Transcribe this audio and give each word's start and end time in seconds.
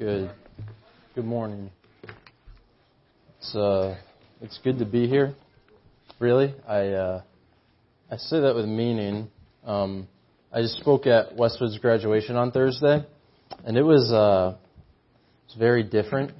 Good. 0.00 0.30
Good 1.14 1.26
morning. 1.26 1.70
It's 3.36 3.54
uh, 3.54 3.98
it's 4.40 4.58
good 4.64 4.78
to 4.78 4.86
be 4.86 5.06
here. 5.06 5.34
Really, 6.18 6.54
I 6.66 6.86
uh, 6.86 7.22
I 8.10 8.16
say 8.16 8.40
that 8.40 8.54
with 8.54 8.64
meaning. 8.64 9.30
Um, 9.62 10.08
I 10.50 10.62
just 10.62 10.78
spoke 10.78 11.06
at 11.06 11.36
Westwood's 11.36 11.76
graduation 11.76 12.36
on 12.36 12.50
Thursday, 12.50 13.04
and 13.66 13.76
it 13.76 13.82
was 13.82 14.10
uh, 14.10 14.56
it 14.56 15.48
was 15.48 15.56
very 15.58 15.82
different. 15.82 16.30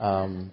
Um, 0.00 0.50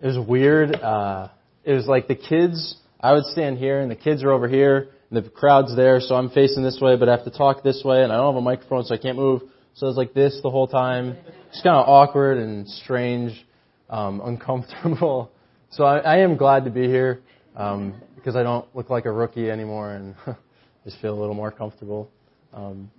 it 0.00 0.06
was 0.06 0.28
weird. 0.28 0.76
Uh, 0.76 1.30
it 1.64 1.72
was 1.72 1.88
like 1.88 2.06
the 2.06 2.14
kids. 2.14 2.76
I 3.00 3.14
would 3.14 3.24
stand 3.24 3.58
here, 3.58 3.80
and 3.80 3.90
the 3.90 3.96
kids 3.96 4.22
are 4.22 4.30
over 4.30 4.46
here, 4.46 4.90
and 5.10 5.24
the 5.24 5.28
crowd's 5.28 5.74
there, 5.74 5.98
so 5.98 6.14
I'm 6.14 6.30
facing 6.30 6.62
this 6.62 6.78
way, 6.80 6.96
but 6.96 7.08
I 7.08 7.16
have 7.16 7.24
to 7.24 7.36
talk 7.36 7.64
this 7.64 7.82
way, 7.84 8.04
and 8.04 8.12
I 8.12 8.16
don't 8.16 8.32
have 8.32 8.40
a 8.40 8.44
microphone, 8.44 8.84
so 8.84 8.94
I 8.94 8.98
can't 8.98 9.16
move. 9.16 9.42
So 9.76 9.84
I 9.84 9.88
was 9.88 9.98
like 9.98 10.14
this 10.14 10.40
the 10.42 10.48
whole 10.48 10.66
time. 10.66 11.18
It's 11.50 11.60
kind 11.60 11.76
of 11.76 11.86
awkward 11.86 12.38
and 12.38 12.66
strange, 12.66 13.46
um, 13.90 14.22
uncomfortable. 14.24 15.30
So 15.70 15.84
I, 15.84 15.98
I 15.98 16.16
am 16.20 16.38
glad 16.38 16.64
to 16.64 16.70
be 16.70 16.86
here 16.86 17.20
um, 17.54 18.00
because 18.14 18.36
I 18.36 18.42
don't 18.42 18.66
look 18.74 18.88
like 18.88 19.04
a 19.04 19.12
rookie 19.12 19.50
anymore 19.50 19.92
and 19.92 20.14
just 20.84 20.98
feel 21.02 21.12
a 21.12 21.20
little 21.20 21.34
more 21.34 21.50
comfortable. 21.50 22.10
Um, 22.54 22.90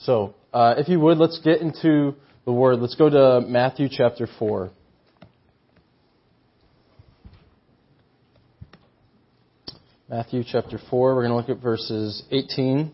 so 0.00 0.34
uh, 0.52 0.74
if 0.76 0.86
you 0.90 1.00
would, 1.00 1.16
let's 1.16 1.38
get 1.38 1.62
into 1.62 2.14
the 2.44 2.52
Word. 2.52 2.80
Let's 2.80 2.94
go 2.94 3.08
to 3.08 3.46
Matthew 3.46 3.88
chapter 3.90 4.28
4. 4.38 4.70
Matthew 10.10 10.44
chapter 10.46 10.78
4, 10.90 11.14
we're 11.14 11.26
going 11.26 11.30
to 11.30 11.36
look 11.36 11.48
at 11.48 11.62
verses 11.62 12.22
18 12.30 12.92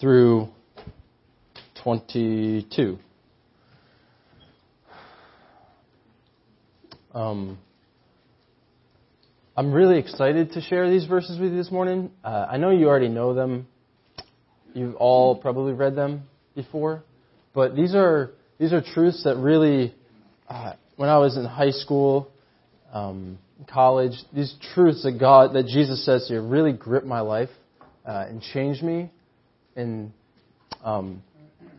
through 0.00 0.48
22. 1.84 2.98
Um, 7.14 7.58
I'm 9.54 9.70
really 9.70 9.98
excited 9.98 10.52
to 10.52 10.62
share 10.62 10.88
these 10.88 11.04
verses 11.04 11.38
with 11.38 11.52
you 11.52 11.58
this 11.58 11.70
morning. 11.70 12.10
Uh, 12.24 12.46
I 12.50 12.56
know 12.56 12.70
you 12.70 12.88
already 12.88 13.08
know 13.08 13.34
them. 13.34 13.66
You've 14.72 14.94
all 14.94 15.36
probably 15.36 15.74
read 15.74 15.94
them 15.94 16.22
before, 16.54 17.04
but 17.52 17.76
these 17.76 17.94
are 17.94 18.30
these 18.58 18.72
are 18.72 18.80
truths 18.80 19.22
that 19.24 19.36
really, 19.36 19.94
uh, 20.48 20.72
when 20.96 21.10
I 21.10 21.18
was 21.18 21.36
in 21.36 21.44
high 21.44 21.70
school, 21.70 22.30
um, 22.94 23.38
college, 23.70 24.14
these 24.32 24.54
truths 24.74 25.02
that 25.02 25.20
God, 25.20 25.54
that 25.54 25.66
Jesus 25.66 26.04
says 26.06 26.26
here, 26.28 26.40
really 26.40 26.72
grip 26.72 27.04
my 27.04 27.20
life 27.20 27.50
uh, 28.06 28.24
and 28.26 28.40
change 28.40 28.80
me 28.80 29.10
in 29.76 30.14
um, 30.82 31.22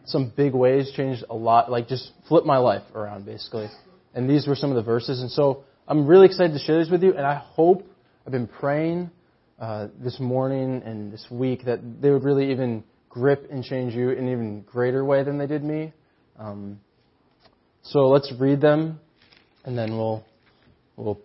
some 0.05 0.31
big 0.35 0.53
ways, 0.53 0.91
changed 0.95 1.23
a 1.29 1.35
lot, 1.35 1.71
like 1.71 1.87
just 1.87 2.11
flipped 2.27 2.47
my 2.47 2.57
life 2.57 2.83
around 2.93 3.25
basically. 3.25 3.67
And 4.13 4.29
these 4.29 4.47
were 4.47 4.55
some 4.55 4.69
of 4.69 4.75
the 4.75 4.83
verses. 4.83 5.21
And 5.21 5.29
so 5.31 5.63
I'm 5.87 6.07
really 6.07 6.25
excited 6.25 6.53
to 6.53 6.59
share 6.59 6.81
these 6.83 6.91
with 6.91 7.03
you. 7.03 7.13
And 7.15 7.25
I 7.25 7.35
hope 7.35 7.85
I've 8.25 8.31
been 8.31 8.47
praying 8.47 9.11
uh, 9.59 9.87
this 10.03 10.19
morning 10.19 10.81
and 10.85 11.11
this 11.11 11.25
week 11.29 11.65
that 11.65 11.79
they 12.01 12.09
would 12.09 12.23
really 12.23 12.51
even 12.51 12.83
grip 13.09 13.47
and 13.49 13.63
change 13.63 13.93
you 13.93 14.09
in 14.09 14.25
an 14.25 14.31
even 14.31 14.61
greater 14.61 15.03
way 15.05 15.23
than 15.23 15.37
they 15.37 15.47
did 15.47 15.63
me. 15.63 15.93
Um, 16.37 16.79
so 17.83 18.07
let's 18.07 18.33
read 18.39 18.61
them, 18.61 18.99
and 19.63 19.77
then 19.77 19.95
we'll 19.95 20.25
we'll 20.97 21.19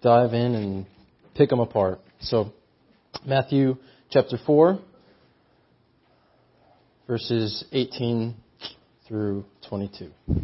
dive 0.00 0.32
in 0.32 0.54
and 0.54 0.86
pick 1.34 1.50
them 1.50 1.60
apart. 1.60 2.00
So 2.20 2.52
Matthew 3.26 3.76
chapter 4.10 4.38
four 4.46 4.80
verses 7.08 7.64
18 7.72 8.36
through 9.08 9.44
22. 9.68 10.10
It 10.28 10.42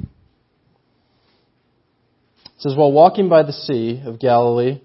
says, 2.56 2.74
While 2.74 2.90
walking 2.90 3.28
by 3.28 3.42
the 3.42 3.52
Sea 3.52 4.02
of 4.04 4.18
Galilee, 4.18 4.80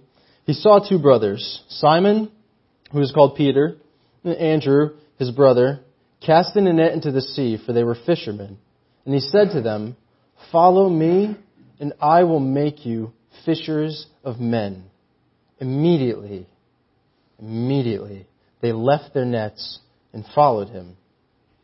he 0.45 0.51
saw 0.51 0.79
two 0.79 0.99
brothers, 0.99 1.63
Simon, 1.69 2.31
who 2.91 2.99
was 2.99 3.13
called 3.13 3.37
Peter, 3.37 3.77
and 4.25 4.35
Andrew, 4.35 4.97
his 5.17 5.31
brother, 5.31 5.79
casting 6.23 6.67
a 6.67 6.73
net 6.73 6.91
into 6.91 7.13
the 7.13 7.21
sea, 7.21 7.57
for 7.65 7.71
they 7.71 7.83
were 7.83 7.95
fishermen. 8.05 8.57
And 9.05 9.13
he 9.13 9.21
said 9.21 9.51
to 9.53 9.61
them, 9.61 9.95
Follow 10.51 10.89
me, 10.89 11.37
and 11.79 11.93
I 12.01 12.23
will 12.23 12.41
make 12.41 12.85
you 12.85 13.13
fishers 13.45 14.05
of 14.25 14.41
men. 14.41 14.83
Immediately, 15.59 16.45
immediately, 17.39 18.27
they 18.61 18.73
left 18.73 19.13
their 19.13 19.23
nets 19.23 19.79
and 20.11 20.25
followed 20.35 20.67
him. 20.67 20.97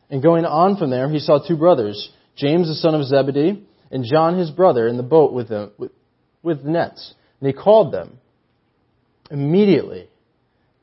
And 0.10 0.22
going 0.22 0.46
on 0.46 0.78
from 0.78 0.90
there, 0.90 1.10
he 1.10 1.20
saw 1.20 1.40
two 1.40 1.58
brothers, 1.58 2.12
James 2.36 2.68
the 2.68 2.76
son 2.76 2.96
of 2.96 3.06
Zebedee, 3.06 3.66
and 3.92 4.06
John 4.06 4.38
his 4.38 4.52
brother, 4.52 4.88
in 4.88 4.98
the 4.98 5.04
boat 5.04 5.34
with 5.34 5.50
them, 5.50 5.72
with, 5.78 5.92
with 6.44 6.64
nets. 6.64 7.14
And 7.40 7.48
he 7.48 7.54
called 7.54 7.94
them. 7.94 8.20
Immediately, 9.32 10.08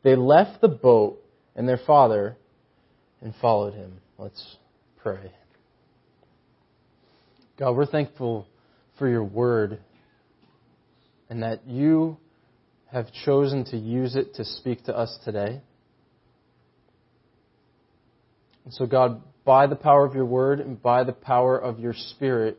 they 0.03 0.17
left 0.17 0.61
the 0.61 0.69
boat 0.69 1.19
and 1.55 1.69
their 1.69 1.81
father 1.87 2.37
and 3.21 3.35
followed 3.41 3.75
him. 3.75 3.99
Let's 4.19 4.57
pray. 5.01 5.33
God, 7.59 7.77
we're 7.77 7.87
thankful 7.87 8.47
for 8.99 9.09
your 9.09 9.23
word 9.23 9.79
and 11.31 11.43
that 11.43 11.67
you 11.67 12.17
have 12.91 13.07
chosen 13.25 13.65
to 13.67 13.77
use 13.77 14.17
it 14.17 14.35
to 14.35 14.45
speak 14.45 14.85
to 14.85 14.97
us 14.97 15.17
today. 15.25 15.61
And 18.65 18.73
so, 18.73 18.87
God, 18.87 19.23
by 19.45 19.67
the 19.67 19.77
power 19.77 20.05
of 20.05 20.15
your 20.15 20.25
word 20.25 20.61
and 20.61 20.81
by 20.81 21.05
the 21.05 21.13
power 21.13 21.59
of 21.59 21.81
your 21.81 21.95
spirit, 21.95 22.59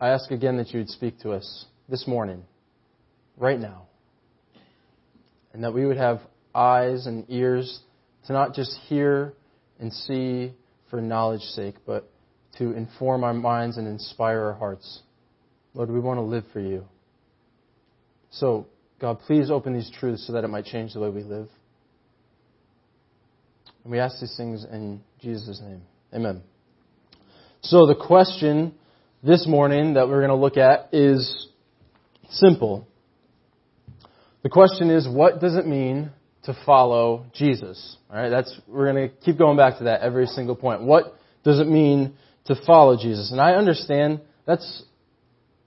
I 0.00 0.10
ask 0.10 0.30
again 0.30 0.56
that 0.58 0.70
you 0.70 0.80
would 0.80 0.90
speak 0.90 1.20
to 1.20 1.32
us 1.32 1.66
this 1.88 2.06
morning, 2.06 2.44
right 3.36 3.58
now. 3.58 3.86
And 5.52 5.64
that 5.64 5.72
we 5.72 5.86
would 5.86 5.96
have 5.96 6.20
eyes 6.54 7.06
and 7.06 7.24
ears 7.28 7.80
to 8.26 8.32
not 8.32 8.54
just 8.54 8.76
hear 8.88 9.34
and 9.78 9.92
see 9.92 10.52
for 10.90 11.00
knowledge's 11.00 11.54
sake, 11.54 11.76
but 11.86 12.08
to 12.58 12.72
inform 12.72 13.24
our 13.24 13.34
minds 13.34 13.76
and 13.76 13.86
inspire 13.88 14.40
our 14.40 14.54
hearts. 14.54 15.02
Lord, 15.74 15.90
we 15.90 15.98
want 15.98 16.18
to 16.18 16.22
live 16.22 16.44
for 16.52 16.60
you. 16.60 16.84
So, 18.30 18.66
God, 19.00 19.18
please 19.26 19.50
open 19.50 19.74
these 19.74 19.90
truths 19.90 20.26
so 20.26 20.32
that 20.32 20.44
it 20.44 20.48
might 20.48 20.64
change 20.64 20.94
the 20.94 21.00
way 21.00 21.08
we 21.08 21.22
live. 21.22 21.48
And 23.82 23.92
we 23.92 23.98
ask 23.98 24.20
these 24.20 24.36
things 24.36 24.64
in 24.64 25.00
Jesus' 25.24 25.58
name. 25.62 25.80
Amen. 26.12 26.42
So 27.62 27.86
the 27.86 27.94
question 27.94 28.74
this 29.22 29.46
morning 29.48 29.94
that 29.94 30.06
we're 30.06 30.20
going 30.20 30.28
to 30.28 30.34
look 30.34 30.58
at 30.58 30.90
is 30.92 31.48
simple. 32.28 32.86
The 34.42 34.50
question 34.50 34.90
is, 34.90 35.08
what 35.08 35.40
does 35.40 35.56
it 35.56 35.66
mean 35.66 36.10
to 36.42 36.54
follow 36.66 37.24
Jesus? 37.32 37.96
All 38.10 38.16
right, 38.18 38.28
that's 38.28 38.54
we're 38.68 38.92
going 38.92 39.08
to 39.08 39.16
keep 39.24 39.38
going 39.38 39.56
back 39.56 39.78
to 39.78 39.84
that 39.84 40.02
every 40.02 40.26
single 40.26 40.56
point. 40.56 40.82
What 40.82 41.16
does 41.42 41.58
it 41.58 41.68
mean 41.68 42.12
to 42.44 42.54
follow 42.66 42.98
Jesus? 42.98 43.32
And 43.32 43.40
I 43.40 43.54
understand 43.54 44.20
that's 44.44 44.82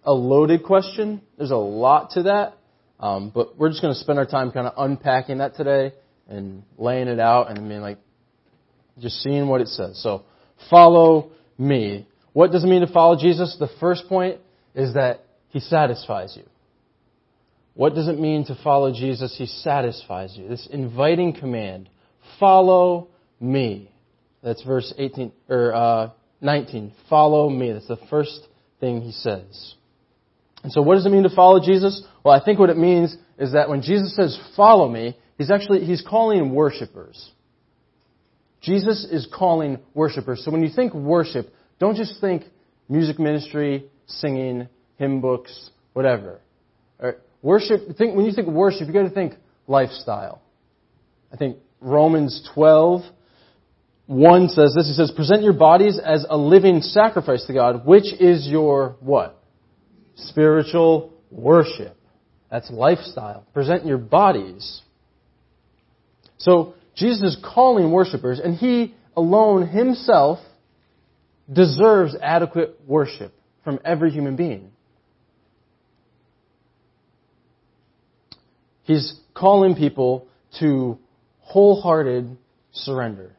a 0.04 0.14
loaded 0.14 0.64
question. 0.66 1.20
There's 1.36 1.50
a 1.50 1.56
lot 1.56 2.12
to 2.12 2.24
that, 2.24 2.58
um, 3.00 3.32
but 3.34 3.58
we're 3.58 3.70
just 3.70 3.82
going 3.82 3.96
to 3.96 4.00
spend 4.00 4.20
our 4.20 4.28
time 4.28 4.52
kind 4.52 4.68
of 4.68 4.74
unpacking 4.78 5.40
that 5.40 5.56
today 5.56 5.94
and 6.28 6.62
laying 6.78 7.08
it 7.08 7.20
out 7.20 7.50
and 7.50 7.68
being 7.68 7.82
like, 7.82 7.98
just 9.00 9.22
seeing 9.22 9.48
what 9.48 9.62
it 9.62 9.68
says. 9.68 10.02
So, 10.02 10.24
follow 10.70 11.32
me. 11.58 12.08
What 12.34 12.52
does 12.52 12.64
it 12.64 12.68
mean 12.68 12.82
to 12.82 12.92
follow 12.92 13.18
Jesus? 13.20 13.56
The 13.60 13.70
first 13.80 14.08
point 14.08 14.40
is 14.76 14.94
that 14.94 15.26
he 15.50 15.60
satisfies 15.60 16.36
you. 16.38 16.44
What 17.74 17.94
does 17.94 18.08
it 18.08 18.20
mean 18.20 18.46
to 18.46 18.58
follow 18.64 18.92
Jesus? 18.92 19.36
He 19.38 19.46
satisfies 19.46 20.36
you. 20.36 20.48
This 20.48 20.68
inviting 20.72 21.34
command, 21.34 21.90
follow 22.40 23.08
me. 23.40 23.92
That's 24.44 24.64
verse 24.64 24.94
18 24.98 25.32
or 25.50 25.74
uh, 25.74 26.10
19. 26.42 26.94
Follow 27.10 27.50
me. 27.50 27.72
That's 27.72 27.88
the 27.88 28.00
first 28.10 28.48
thing 28.80 29.02
he 29.02 29.12
says. 29.12 29.76
And 30.64 30.72
so, 30.72 30.82
what 30.82 30.96
does 30.96 31.06
it 31.06 31.10
mean 31.10 31.24
to 31.24 31.36
follow 31.36 31.64
Jesus? 31.64 32.04
Well, 32.24 32.34
I 32.34 32.44
think 32.44 32.60
what 32.60 32.70
it 32.70 32.78
means 32.78 33.16
is 33.38 33.54
that 33.54 33.70
when 33.70 33.82
Jesus 33.82 34.16
says 34.16 34.40
"follow 34.56 34.90
me," 34.90 35.18
he's 35.38 35.52
actually 35.52 35.86
he's 35.86 36.02
calling 36.02 36.54
worshipers. 36.54 37.32
Jesus 38.62 39.06
is 39.10 39.28
calling 39.34 39.80
worshipers. 39.94 40.44
So 40.44 40.52
when 40.52 40.64
you 40.64 40.70
think 40.70 40.94
worship, 40.94 41.54
don't 41.80 41.96
just 41.96 42.20
think 42.20 42.44
music 42.90 43.20
ministry, 43.20 43.86
singing, 44.08 44.68
hymn 44.98 45.22
books, 45.22 45.70
whatever. 45.94 46.40
Right. 47.00 47.16
Worship, 47.42 47.82
think, 47.98 48.16
when 48.16 48.26
you 48.26 48.32
think 48.32 48.48
worship, 48.48 48.88
you 48.88 48.94
got 48.94 49.04
to 49.04 49.10
think 49.10 49.34
lifestyle. 49.68 50.42
I 51.32 51.38
think 51.38 51.58
Romans 51.82 52.50
12, 52.54 53.02
1 54.08 54.50
says 54.50 54.74
this. 54.76 54.88
He 54.88 54.94
says, 54.94 55.12
present 55.16 55.44
your 55.44 55.54
bodies 55.54 56.00
as 56.04 56.26
a 56.30 56.38
living 56.38 56.82
sacrifice 56.82 57.46
to 57.46 57.54
God, 57.54 57.86
which 57.86 58.12
is 58.20 58.48
your 58.48 58.96
what? 59.02 59.42
Spiritual 60.16 61.14
worship. 61.30 61.96
That's 62.50 62.72
lifestyle. 62.72 63.46
Present 63.54 63.86
your 63.86 63.98
bodies. 63.98 64.82
So, 66.38 66.74
Jesus 66.98 67.36
is 67.36 67.38
calling 67.44 67.92
worshipers, 67.92 68.40
and 68.44 68.56
he 68.56 68.96
alone 69.16 69.68
himself 69.68 70.40
deserves 71.52 72.16
adequate 72.22 72.80
worship 72.86 73.34
from 73.64 73.80
every 73.86 74.12
human 74.12 74.36
being. 74.36 74.72
He's 78.84 79.16
calling 79.34 79.76
people 79.76 80.28
to 80.60 80.98
wholehearted 81.42 82.38
surrender. 82.72 83.32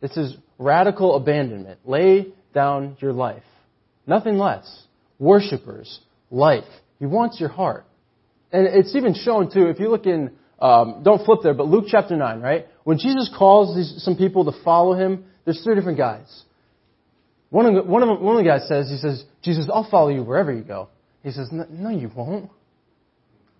This 0.00 0.16
is 0.16 0.36
radical 0.58 1.16
abandonment. 1.16 1.80
Lay 1.84 2.28
down 2.54 2.96
your 3.00 3.12
life. 3.12 3.42
Nothing 4.06 4.38
less. 4.38 4.84
Worshippers, 5.18 6.00
life. 6.30 6.64
He 6.98 7.06
wants 7.06 7.38
your 7.38 7.50
heart. 7.50 7.84
And 8.52 8.66
it's 8.66 8.94
even 8.96 9.14
shown 9.14 9.52
too, 9.52 9.66
if 9.66 9.78
you 9.78 9.90
look 9.90 10.06
in, 10.06 10.32
um, 10.58 11.02
don't 11.02 11.24
flip 11.24 11.40
there, 11.42 11.54
but 11.54 11.66
Luke 11.66 11.86
chapter 11.88 12.16
9, 12.16 12.40
right? 12.40 12.66
When 12.84 12.98
Jesus 12.98 13.30
calls 13.36 13.76
these, 13.76 14.02
some 14.02 14.16
people 14.16 14.44
to 14.50 14.52
follow 14.64 14.94
him, 14.94 15.24
there's 15.44 15.62
three 15.62 15.74
different 15.74 15.98
guys. 15.98 16.42
One 17.50 17.66
of, 17.66 17.74
the, 17.74 17.82
one, 17.90 18.02
of 18.02 18.20
one 18.20 18.36
of 18.36 18.44
the 18.44 18.48
guys 18.48 18.66
says, 18.66 18.88
he 18.88 18.96
says, 18.96 19.24
Jesus, 19.42 19.68
I'll 19.72 19.88
follow 19.88 20.08
you 20.08 20.22
wherever 20.22 20.52
you 20.52 20.62
go. 20.62 20.88
He 21.22 21.30
says, 21.30 21.48
no, 21.52 21.90
you 21.90 22.10
won't. 22.14 22.50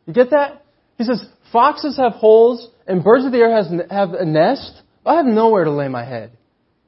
You 0.06 0.12
get 0.12 0.30
that? 0.30 0.64
He 0.98 1.04
says, 1.04 1.24
foxes 1.52 1.96
have 1.96 2.12
holes 2.12 2.68
and 2.86 3.04
birds 3.04 3.24
of 3.24 3.32
the 3.32 3.38
air 3.38 3.54
has, 3.54 3.68
have 3.90 4.14
a 4.14 4.24
nest. 4.24 4.82
I 5.04 5.14
have 5.14 5.26
nowhere 5.26 5.64
to 5.64 5.70
lay 5.70 5.88
my 5.88 6.04
head. 6.04 6.32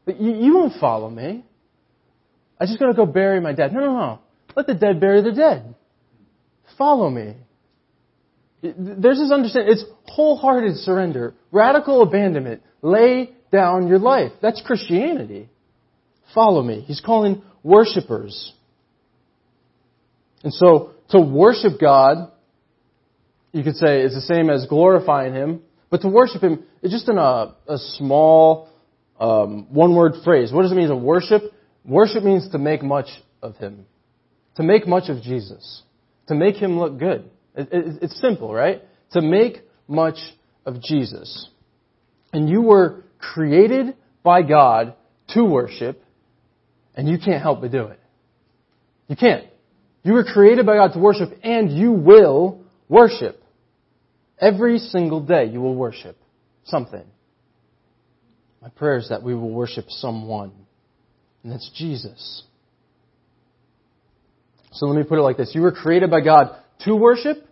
But 0.05 0.21
you, 0.21 0.35
you 0.35 0.55
won't 0.55 0.81
follow 0.81 1.11
me. 1.11 1.45
I 2.61 2.67
just 2.67 2.79
gotta 2.79 2.95
go 2.95 3.07
bury 3.07 3.41
my 3.41 3.53
dead. 3.53 3.73
No, 3.73 3.81
no, 3.81 3.93
no. 3.93 4.19
Let 4.57 4.67
the 4.67 4.75
dead 4.75 5.01
bury 5.01 5.23
the 5.23 5.33
dead. 5.33 5.75
Follow 6.77 7.11
me. 7.11 7.35
There's 8.63 9.19
this 9.19 9.31
understanding. 9.31 9.73
It's 9.73 9.85
wholehearted 10.07 10.77
surrender, 10.79 11.35
radical 11.53 12.03
abandonment. 12.03 12.63
Lay 12.83 13.31
down 13.53 13.89
your 13.89 13.99
life. 13.99 14.33
That's 14.43 14.61
Christianity. 14.65 15.49
Follow 16.35 16.63
me. 16.63 16.81
He's 16.81 17.01
calling 17.01 17.43
worshippers. 17.63 18.53
And 20.43 20.53
so, 20.53 20.93
to 21.11 21.21
worship 21.21 21.81
God, 21.81 22.31
you 23.53 23.63
could 23.63 23.77
say, 23.77 24.03
is 24.03 24.15
the 24.15 24.21
same 24.21 24.51
as 24.51 24.67
glorifying 24.67 25.35
Him. 25.35 25.63
But 25.91 26.03
to 26.03 26.09
worship 26.09 26.43
Him 26.43 26.65
is 26.83 26.93
just 26.93 27.09
in 27.09 27.17
a, 27.17 27.55
a 27.67 27.79
small, 27.79 28.69
um, 29.19 29.73
one 29.73 29.95
word 29.95 30.15
phrase. 30.25 30.53
What 30.53 30.63
does 30.63 30.73
it 30.73 30.77
mean 30.77 30.89
to 30.89 30.97
worship? 30.97 31.43
Worship 31.85 32.23
means 32.23 32.51
to 32.51 32.59
make 32.59 32.83
much 32.83 33.09
of 33.43 33.57
Him. 33.57 33.87
To 34.57 34.63
make 34.63 34.87
much 34.87 35.09
of 35.09 35.23
Jesus. 35.23 35.83
To 36.27 36.35
make 36.35 36.57
Him 36.57 36.79
look 36.79 36.99
good. 36.99 37.31
It, 37.55 37.69
it, 37.73 37.99
it's 38.03 38.21
simple, 38.21 38.53
right? 38.53 38.83
To 39.13 39.23
make 39.23 39.59
much 39.87 40.19
of 40.65 40.81
Jesus. 40.83 41.49
And 42.33 42.49
you 42.49 42.63
were 42.63 43.05
created 43.19 43.97
by 44.23 44.43
God 44.43 44.95
to 45.29 45.45
worship, 45.45 46.03
and 46.95 47.09
you 47.09 47.19
can't 47.19 47.43
help 47.43 47.61
but 47.61 47.73
do 47.73 47.85
it. 47.87 48.01
You 49.09 49.17
can't. 49.17 49.47
You 50.03 50.13
were 50.13 50.25
created 50.25 50.67
by 50.67 50.77
God 50.77 50.93
to 50.93 50.99
worship, 50.99 51.31
and 51.43 51.71
you 51.71 51.93
will 51.93 52.65
worship. 52.89 53.43
Every 54.41 54.79
single 54.79 55.21
day 55.21 55.47
you 55.47 55.61
will 55.61 55.75
worship 55.75 56.17
something. 56.65 57.05
My 58.63 58.69
prayer 58.69 58.99
is 58.99 59.09
that 59.09 59.23
we 59.23 59.35
will 59.35 59.51
worship 59.51 59.87
someone, 59.89 60.53
and 61.43 61.53
that's 61.53 61.71
Jesus. 61.75 62.43
So 64.73 64.87
let 64.87 64.97
me 64.97 65.05
put 65.05 65.19
it 65.19 65.23
like 65.23 65.37
this. 65.37 65.53
You 65.55 65.63
were 65.63 65.73
created 65.73 66.11
by 66.11 66.21
God 66.21 66.57
to 66.81 66.95
worship, 66.95 67.47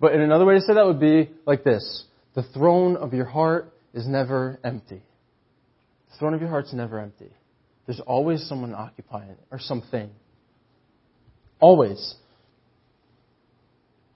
but 0.00 0.12
in 0.14 0.20
another 0.20 0.44
way 0.44 0.54
to 0.54 0.60
say 0.60 0.74
that 0.74 0.86
would 0.86 1.00
be 1.00 1.30
like 1.46 1.64
this. 1.64 2.04
The 2.34 2.42
throne 2.42 2.96
of 2.96 3.12
your 3.12 3.26
heart 3.26 3.72
is 3.92 4.06
never 4.06 4.58
empty. 4.64 5.02
The 6.10 6.18
throne 6.18 6.34
of 6.34 6.40
your 6.40 6.50
heart's 6.50 6.72
never 6.72 6.98
empty. 6.98 7.30
There's 7.86 8.00
always 8.00 8.46
someone 8.46 8.74
occupying 8.74 9.30
it, 9.30 9.38
or 9.50 9.58
something. 9.58 10.10
Always. 11.58 12.14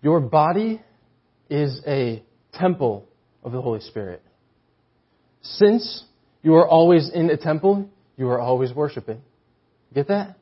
Your 0.01 0.21
body 0.21 0.81
is 1.51 1.81
a 1.87 2.23
temple 2.53 3.09
of 3.43 3.53
the 3.53 3.61
Holy 3.61 3.81
Spirit. 3.81 4.23
Since 5.43 6.05
you 6.43 6.55
are 6.55 6.67
always 6.67 7.11
in 7.13 7.31
a 7.31 7.37
temple, 7.37 7.91
you 8.17 8.29
are 8.29 8.41
always 8.41 8.73
worshiping. 8.73 9.21
Get 9.95 10.09
that? 10.09 10.37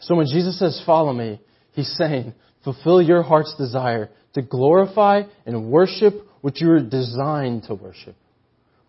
So 0.00 0.14
when 0.14 0.26
Jesus 0.26 0.58
says, 0.58 0.82
Follow 0.84 1.12
me, 1.12 1.40
he's 1.76 1.94
saying, 1.96 2.34
Fulfill 2.66 3.00
your 3.00 3.22
heart's 3.22 3.54
desire 3.56 4.10
to 4.34 4.42
glorify 4.42 5.22
and 5.46 5.70
worship 5.70 6.14
what 6.40 6.60
you 6.60 6.66
were 6.66 6.80
designed 6.80 7.62
to 7.68 7.74
worship. 7.74 8.16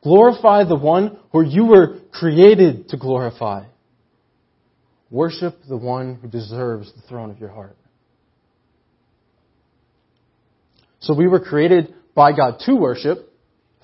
Glorify 0.01 0.63
the 0.63 0.75
one 0.75 1.19
who 1.31 1.45
you 1.45 1.65
were 1.65 1.99
created 2.11 2.89
to 2.89 2.97
glorify. 2.97 3.65
Worship 5.11 5.53
the 5.69 5.77
one 5.77 6.15
who 6.15 6.27
deserves 6.27 6.91
the 6.91 7.01
throne 7.07 7.29
of 7.29 7.37
your 7.39 7.51
heart. 7.51 7.77
So 10.99 11.13
we 11.13 11.27
were 11.27 11.39
created 11.39 11.93
by 12.15 12.31
God 12.35 12.57
to 12.65 12.75
worship. 12.75 13.31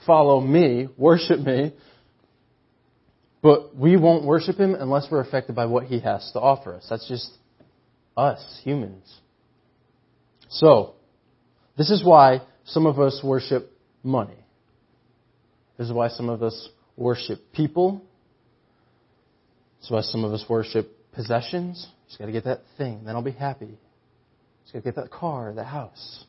Follow 0.08 0.42
me, 0.42 0.88
worship 0.98 1.40
me. 1.40 1.74
But 3.44 3.76
we 3.76 3.96
won't 3.96 4.26
worship 4.26 4.58
him 4.58 4.74
unless 4.74 5.06
we're 5.12 5.22
affected 5.22 5.56
by 5.56 5.68
what 5.68 5.84
he 5.84 6.00
has 6.00 6.32
to 6.34 6.40
offer 6.40 6.74
us. 6.74 6.88
That's 6.90 7.08
just 7.08 7.30
us, 8.16 8.62
humans. 8.64 9.20
So, 10.50 10.94
this 11.78 11.90
is 11.90 12.04
why 12.04 12.42
some 12.66 12.86
of 12.86 13.00
us 13.00 13.22
worship 13.24 13.72
money. 14.04 14.38
This 15.78 15.88
is 15.88 15.94
why 15.94 16.10
some 16.10 16.30
of 16.30 16.44
us 16.44 16.70
worship 16.96 17.40
people. 17.54 18.04
This 19.80 19.88
is 19.88 19.92
why 19.92 20.02
some 20.02 20.24
of 20.24 20.34
us 20.34 20.46
worship 20.48 20.92
possessions. 21.14 21.88
Just 22.08 22.20
got 22.20 22.28
to 22.28 22.32
get 22.32 22.46
that 22.46 22.62
thing, 22.78 23.04
then 23.06 23.16
I'll 23.16 23.24
be 23.24 23.32
happy. 23.32 23.78
Just 24.64 24.74
got 24.74 24.80
to 24.80 24.86
get 24.86 24.96
that 24.96 25.12
car, 25.12 25.54
that 25.54 25.66
house. 25.66 26.26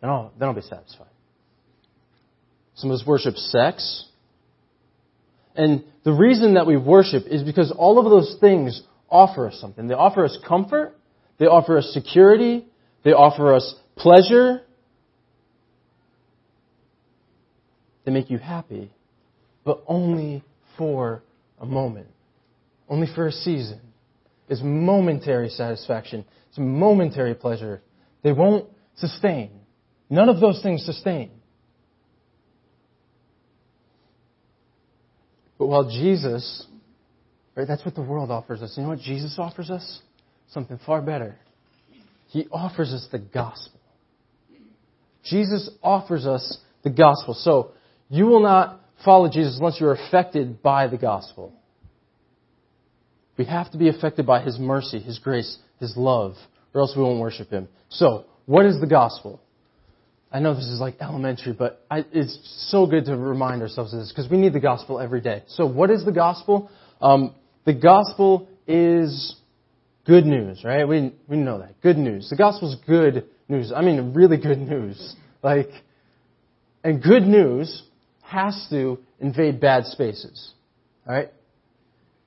Then 0.00 0.10
I'll, 0.10 0.32
then 0.38 0.48
I'll 0.48 0.54
be 0.54 0.60
satisfied. 0.60 1.08
Some 2.76 2.90
of 2.90 2.94
us 2.94 3.06
worship 3.06 3.34
sex. 3.36 4.04
And 5.54 5.84
the 6.04 6.12
reason 6.12 6.54
that 6.54 6.66
we 6.66 6.76
worship 6.76 7.24
is 7.26 7.42
because 7.42 7.72
all 7.76 7.98
of 7.98 8.04
those 8.04 8.36
things 8.40 8.82
offer 9.08 9.48
us 9.48 9.58
something. 9.60 9.88
They 9.88 9.94
offer 9.94 10.24
us 10.24 10.38
comfort. 10.46 10.95
They 11.38 11.46
offer 11.46 11.78
us 11.78 11.90
security. 11.92 12.66
They 13.04 13.12
offer 13.12 13.54
us 13.54 13.74
pleasure. 13.96 14.62
They 18.04 18.12
make 18.12 18.30
you 18.30 18.38
happy. 18.38 18.90
But 19.64 19.82
only 19.86 20.44
for 20.78 21.22
a 21.58 21.66
moment. 21.66 22.08
Only 22.88 23.08
for 23.14 23.26
a 23.26 23.32
season. 23.32 23.80
It's 24.48 24.60
momentary 24.62 25.48
satisfaction. 25.48 26.24
It's 26.48 26.58
momentary 26.58 27.34
pleasure. 27.34 27.82
They 28.22 28.32
won't 28.32 28.68
sustain. 28.96 29.50
None 30.08 30.28
of 30.28 30.40
those 30.40 30.62
things 30.62 30.84
sustain. 30.84 31.30
But 35.58 35.66
while 35.66 35.90
Jesus, 35.90 36.66
right, 37.56 37.66
that's 37.66 37.84
what 37.84 37.94
the 37.94 38.02
world 38.02 38.30
offers 38.30 38.62
us. 38.62 38.74
You 38.76 38.84
know 38.84 38.90
what 38.90 39.00
Jesus 39.00 39.36
offers 39.38 39.70
us? 39.70 40.00
Something 40.52 40.78
far 40.84 41.02
better. 41.02 41.36
He 42.28 42.46
offers 42.50 42.92
us 42.92 43.06
the 43.10 43.18
gospel. 43.18 43.80
Jesus 45.24 45.70
offers 45.82 46.26
us 46.26 46.58
the 46.82 46.90
gospel. 46.90 47.34
So, 47.34 47.72
you 48.08 48.26
will 48.26 48.42
not 48.42 48.80
follow 49.04 49.28
Jesus 49.28 49.58
unless 49.58 49.80
you 49.80 49.86
are 49.86 49.94
affected 49.94 50.62
by 50.62 50.86
the 50.86 50.96
gospel. 50.96 51.52
We 53.36 53.44
have 53.46 53.70
to 53.72 53.78
be 53.78 53.88
affected 53.88 54.26
by 54.26 54.42
His 54.42 54.58
mercy, 54.58 54.98
His 54.98 55.18
grace, 55.18 55.58
His 55.80 55.96
love, 55.96 56.34
or 56.72 56.80
else 56.80 56.94
we 56.96 57.02
won't 57.02 57.20
worship 57.20 57.50
Him. 57.50 57.68
So, 57.88 58.26
what 58.46 58.66
is 58.66 58.80
the 58.80 58.86
gospel? 58.86 59.40
I 60.32 60.40
know 60.40 60.54
this 60.54 60.66
is 60.66 60.80
like 60.80 60.96
elementary, 61.00 61.52
but 61.52 61.84
I, 61.90 62.04
it's 62.12 62.38
so 62.70 62.86
good 62.86 63.06
to 63.06 63.16
remind 63.16 63.62
ourselves 63.62 63.92
of 63.92 64.00
this 64.00 64.12
because 64.12 64.30
we 64.30 64.38
need 64.38 64.52
the 64.52 64.60
gospel 64.60 65.00
every 65.00 65.20
day. 65.20 65.42
So, 65.48 65.66
what 65.66 65.90
is 65.90 66.04
the 66.04 66.12
gospel? 66.12 66.70
Um, 67.00 67.34
the 67.64 67.74
gospel 67.74 68.48
is 68.66 69.36
good 70.06 70.24
news, 70.24 70.64
right? 70.64 70.86
We 70.86 71.12
we 71.28 71.36
know 71.36 71.58
that 71.58 71.80
good 71.82 71.98
news. 71.98 72.30
The 72.30 72.36
gospel 72.36 72.72
is 72.72 72.78
good 72.86 73.26
news. 73.48 73.72
I 73.74 73.82
mean, 73.82 74.14
really 74.14 74.36
good 74.36 74.58
news. 74.58 75.14
Like, 75.42 75.70
and 76.82 77.02
good 77.02 77.24
news 77.24 77.82
has 78.22 78.66
to 78.70 78.98
invade 79.20 79.60
bad 79.60 79.86
spaces, 79.86 80.52
right? 81.06 81.30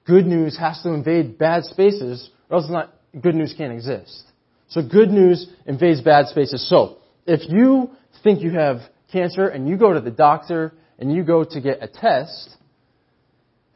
Good 0.05 0.25
news 0.25 0.57
has 0.57 0.81
to 0.83 0.89
invade 0.89 1.37
bad 1.37 1.65
spaces, 1.65 2.29
or 2.49 2.57
else 2.57 2.69
not 2.69 2.93
good 3.21 3.35
news 3.35 3.53
can't 3.57 3.73
exist. 3.73 4.23
So, 4.69 4.81
good 4.81 5.09
news 5.09 5.47
invades 5.65 6.01
bad 6.01 6.27
spaces. 6.27 6.67
So, 6.69 6.97
if 7.25 7.49
you 7.49 7.89
think 8.23 8.41
you 8.41 8.51
have 8.51 8.81
cancer 9.11 9.47
and 9.47 9.67
you 9.67 9.77
go 9.77 9.93
to 9.93 10.01
the 10.01 10.11
doctor 10.11 10.73
and 10.97 11.11
you 11.11 11.23
go 11.23 11.43
to 11.43 11.61
get 11.61 11.79
a 11.81 11.87
test, 11.87 12.55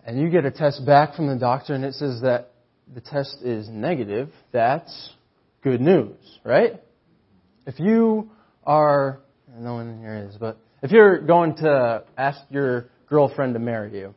and 0.06 0.20
you 0.20 0.30
get 0.30 0.46
a 0.46 0.52
test 0.52 0.86
back 0.86 1.16
from 1.16 1.28
the 1.28 1.36
doctor 1.36 1.74
and 1.74 1.86
it 1.86 1.94
says 1.94 2.22
that 2.22 2.53
the 2.94 3.02
test 3.02 3.38
is 3.44 3.70
negative, 3.70 4.30
that's 4.52 5.12
good 5.64 5.82
news, 5.82 6.16
right? 6.44 6.82
If 7.66 7.80
you 7.80 8.32
are, 8.66 9.20
no 9.58 9.76
one 9.76 10.00
here 10.00 10.28
is, 10.30 10.36
but 10.38 10.58
if 10.82 10.92
you're 10.92 11.20
going 11.22 11.56
to 11.58 12.04
ask 12.18 12.40
your 12.50 12.90
girlfriend 13.08 13.54
to 13.54 13.60
marry 13.60 13.98
you, 13.98 14.14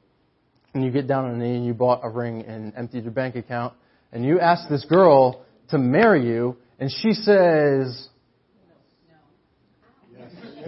and 0.74 0.84
you 0.84 0.90
get 0.90 1.06
down 1.06 1.24
on 1.24 1.34
a 1.34 1.38
knee 1.38 1.56
and 1.56 1.64
you 1.64 1.72
bought 1.72 2.00
a 2.02 2.08
ring 2.08 2.42
and 2.42 2.72
emptied 2.76 3.04
your 3.04 3.12
bank 3.12 3.36
account, 3.36 3.74
and 4.12 4.24
you 4.24 4.40
ask 4.40 4.68
this 4.68 4.84
girl 4.84 5.44
to 5.70 5.78
marry 5.78 6.26
you, 6.26 6.56
and 6.78 6.90
she 6.90 7.12
says, 7.12 8.08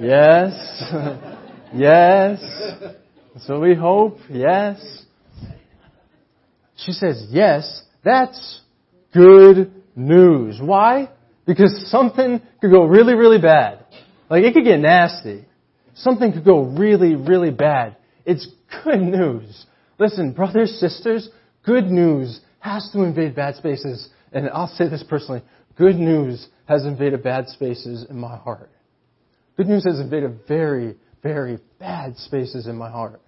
Yes. 0.01 0.53
yes. 1.75 2.41
So 3.47 3.59
we 3.61 3.75
hope. 3.75 4.19
Yes. 4.31 4.81
She 6.77 6.93
says, 6.93 7.27
yes. 7.31 7.83
That's 8.05 8.61
good 9.13 9.73
news. 9.97 10.61
Why? 10.61 11.11
Because 11.47 11.91
something 11.91 12.41
could 12.61 12.71
go 12.71 12.85
really, 12.85 13.15
really 13.15 13.41
bad. 13.41 13.85
Like 14.31 14.45
it 14.45 14.55
could 14.55 14.65
get 14.65 14.81
nasty. 14.81 15.47
Something 15.95 16.33
could 16.33 16.45
go 16.45 16.65
really, 16.65 17.17
really 17.17 17.51
bad. 17.51 17.97
It's 18.25 18.47
good 18.85 19.01
news. 19.01 19.67
Listen, 19.99 20.33
brothers, 20.33 20.79
sisters, 20.79 21.29
good 21.65 21.87
news 21.87 22.41
has 22.61 22.89
to 22.93 23.03
invade 23.03 23.35
bad 23.35 23.57
spaces. 23.57 24.09
And 24.33 24.49
I'll 24.51 24.69
say 24.69 24.89
this 24.89 25.03
personally. 25.03 25.43
Good 25.77 25.97
news 25.97 26.49
has 26.67 26.85
invaded 26.85 27.23
bad 27.23 27.49
spaces 27.49 28.05
in 28.09 28.19
my 28.19 28.37
heart. 28.37 28.71
Good 29.57 29.67
news 29.67 29.85
has 29.85 29.99
invaded 29.99 30.41
very, 30.47 30.97
very 31.23 31.59
bad 31.81 32.17
spaces 32.17 32.67
in 32.67 32.77
my 32.77 32.91
heart. 32.91 33.21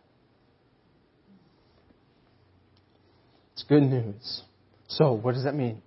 It's 3.54 3.64
good 3.64 3.82
news. 3.82 4.42
So, 4.90 5.12
what 5.12 5.34
does 5.34 5.44
that 5.44 5.54
mean? 5.54 5.82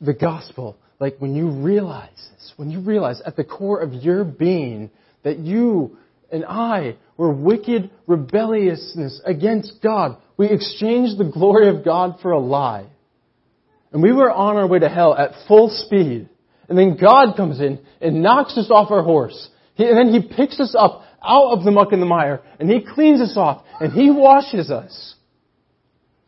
The 0.00 0.14
gospel, 0.14 0.76
like 0.98 1.16
when 1.18 1.34
you 1.34 1.50
realize 1.50 2.08
this, 2.14 2.52
when 2.56 2.70
you 2.70 2.80
realize 2.80 3.20
at 3.24 3.36
the 3.36 3.44
core 3.44 3.80
of 3.80 3.92
your 3.92 4.24
being 4.24 4.90
that 5.22 5.38
you 5.38 5.96
and 6.32 6.44
I 6.44 6.96
were 7.16 7.32
wicked 7.32 7.90
rebelliousness 8.06 9.20
against 9.24 9.82
God, 9.82 10.16
we 10.36 10.48
exchanged 10.48 11.18
the 11.18 11.30
glory 11.30 11.68
of 11.68 11.84
God 11.84 12.16
for 12.22 12.32
a 12.32 12.38
lie. 12.38 12.86
And 13.92 14.02
we 14.02 14.12
were 14.12 14.30
on 14.30 14.56
our 14.56 14.66
way 14.66 14.78
to 14.78 14.88
hell 14.88 15.14
at 15.14 15.46
full 15.48 15.68
speed. 15.68 16.28
And 16.68 16.78
then 16.78 16.96
God 16.96 17.36
comes 17.36 17.60
in 17.60 17.80
and 18.00 18.22
knocks 18.22 18.56
us 18.56 18.70
off 18.70 18.90
our 18.90 19.02
horse 19.02 19.50
he, 19.80 19.86
and 19.86 19.96
then 19.96 20.12
He 20.12 20.20
picks 20.20 20.60
us 20.60 20.74
up 20.78 21.04
out 21.22 21.52
of 21.52 21.64
the 21.64 21.70
muck 21.70 21.92
and 21.92 22.02
the 22.02 22.06
mire, 22.06 22.42
and 22.58 22.70
He 22.70 22.84
cleans 22.84 23.22
us 23.22 23.34
off, 23.34 23.64
and 23.80 23.92
He 23.92 24.10
washes 24.10 24.70
us. 24.70 25.14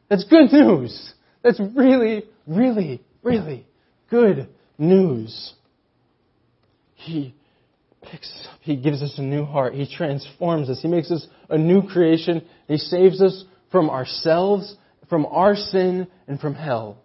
That's 0.09 0.25
good 0.25 0.51
news. 0.51 1.13
That's 1.43 1.61
really, 1.75 2.25
really, 2.47 3.03
really 3.23 3.67
good 4.11 4.49
news. 4.79 5.55
He 6.95 7.35
picks 8.03 8.31
us 8.31 8.47
up. 8.51 8.59
He 8.63 8.77
gives 8.77 9.03
us 9.03 9.15
a 9.19 9.23
new 9.23 9.45
heart. 9.45 9.75
He 9.75 9.93
transforms 9.93 10.69
us. 10.69 10.81
He 10.81 10.89
makes 10.89 11.11
us 11.11 11.27
a 11.49 11.59
new 11.59 11.83
creation. 11.83 12.45
He 12.69 12.77
saves 12.77 13.21
us 13.21 13.45
from 13.71 13.91
ourselves, 13.91 14.77
from 15.09 15.27
our 15.27 15.57
sin, 15.57 16.07
and 16.29 16.39
from 16.39 16.55
hell. 16.55 16.99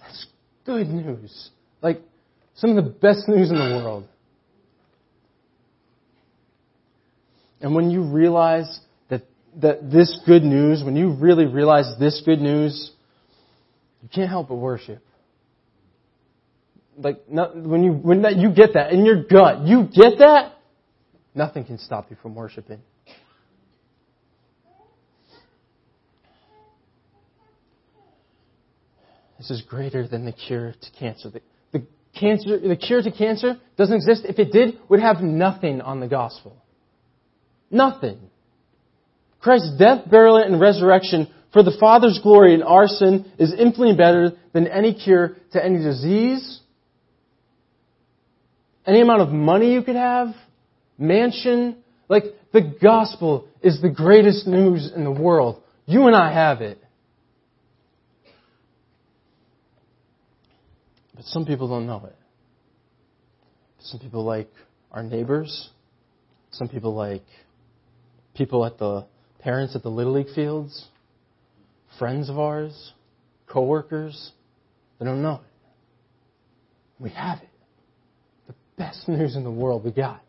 That's 0.00 0.26
good 0.64 0.88
news. 0.88 1.50
Like 1.82 2.00
some 2.54 2.76
of 2.76 2.82
the 2.82 2.90
best 2.90 3.28
news 3.28 3.50
in 3.50 3.56
the 3.56 3.82
world. 3.82 4.04
And 7.60 7.74
when 7.74 7.90
you 7.90 8.02
realize 8.02 8.80
that, 9.10 9.22
that 9.60 9.90
this 9.90 10.20
good 10.26 10.44
news, 10.44 10.82
when 10.84 10.96
you 10.96 11.12
really 11.12 11.46
realize 11.46 11.92
this 11.98 12.22
good 12.24 12.40
news, 12.40 12.92
you 14.02 14.08
can't 14.12 14.28
help 14.28 14.48
but 14.48 14.56
worship. 14.56 15.02
Like, 16.96 17.30
not, 17.30 17.56
when 17.56 17.82
you, 17.84 17.92
when 17.92 18.22
that, 18.22 18.36
you 18.36 18.52
get 18.52 18.74
that 18.74 18.92
in 18.92 19.04
your 19.04 19.22
gut, 19.24 19.66
you 19.66 19.84
get 19.84 20.18
that, 20.18 20.54
nothing 21.34 21.64
can 21.64 21.78
stop 21.78 22.10
you 22.10 22.16
from 22.20 22.34
worshiping. 22.34 22.80
This 29.38 29.50
is 29.50 29.62
greater 29.62 30.06
than 30.06 30.24
the 30.24 30.32
cure 30.32 30.72
to 30.72 30.90
cancer. 30.98 31.30
The, 31.30 31.40
the, 31.72 31.86
cancer. 32.18 32.58
the 32.58 32.76
cure 32.76 33.00
to 33.00 33.12
cancer 33.12 33.56
doesn't 33.76 33.94
exist. 33.94 34.22
If 34.24 34.40
it 34.40 34.52
did, 34.52 34.78
would 34.88 34.98
have 34.98 35.20
nothing 35.20 35.80
on 35.80 36.00
the 36.00 36.08
gospel. 36.08 36.56
Nothing. 37.70 38.18
Christ's 39.40 39.78
death, 39.78 40.10
burial, 40.10 40.38
and 40.38 40.60
resurrection 40.60 41.32
for 41.52 41.62
the 41.62 41.76
Father's 41.80 42.20
glory 42.22 42.54
and 42.54 42.62
our 42.62 42.86
sin 42.86 43.30
is 43.38 43.52
infinitely 43.52 43.96
better 43.96 44.32
than 44.52 44.66
any 44.66 44.94
cure 44.94 45.36
to 45.52 45.64
any 45.64 45.78
disease, 45.78 46.60
any 48.86 49.00
amount 49.00 49.22
of 49.22 49.30
money 49.30 49.72
you 49.72 49.82
could 49.82 49.96
have, 49.96 50.28
mansion. 50.98 51.76
Like, 52.08 52.24
the 52.52 52.62
gospel 52.82 53.48
is 53.62 53.80
the 53.80 53.90
greatest 53.90 54.46
news 54.46 54.90
in 54.94 55.04
the 55.04 55.10
world. 55.10 55.62
You 55.86 56.06
and 56.06 56.16
I 56.16 56.32
have 56.32 56.60
it. 56.60 56.78
But 61.14 61.24
some 61.26 61.46
people 61.46 61.68
don't 61.68 61.86
know 61.86 62.04
it. 62.06 62.16
Some 63.80 64.00
people 64.00 64.24
like 64.24 64.50
our 64.92 65.02
neighbors. 65.02 65.70
Some 66.50 66.68
people 66.68 66.94
like 66.94 67.24
people 68.34 68.64
at 68.64 68.78
the 68.78 69.06
parents 69.40 69.74
at 69.74 69.82
the 69.82 69.88
Little 69.88 70.14
League 70.14 70.34
fields, 70.34 70.86
friends 71.98 72.30
of 72.30 72.38
ours, 72.38 72.92
coworkers. 73.46 74.32
They 74.98 75.06
don't 75.06 75.22
know 75.22 75.34
it. 75.34 75.40
We 76.98 77.10
have 77.10 77.38
it. 77.38 77.48
The 78.48 78.54
best 78.76 79.08
news 79.08 79.36
in 79.36 79.44
the 79.44 79.50
world 79.50 79.84
we 79.84 79.92
got. 79.92 80.22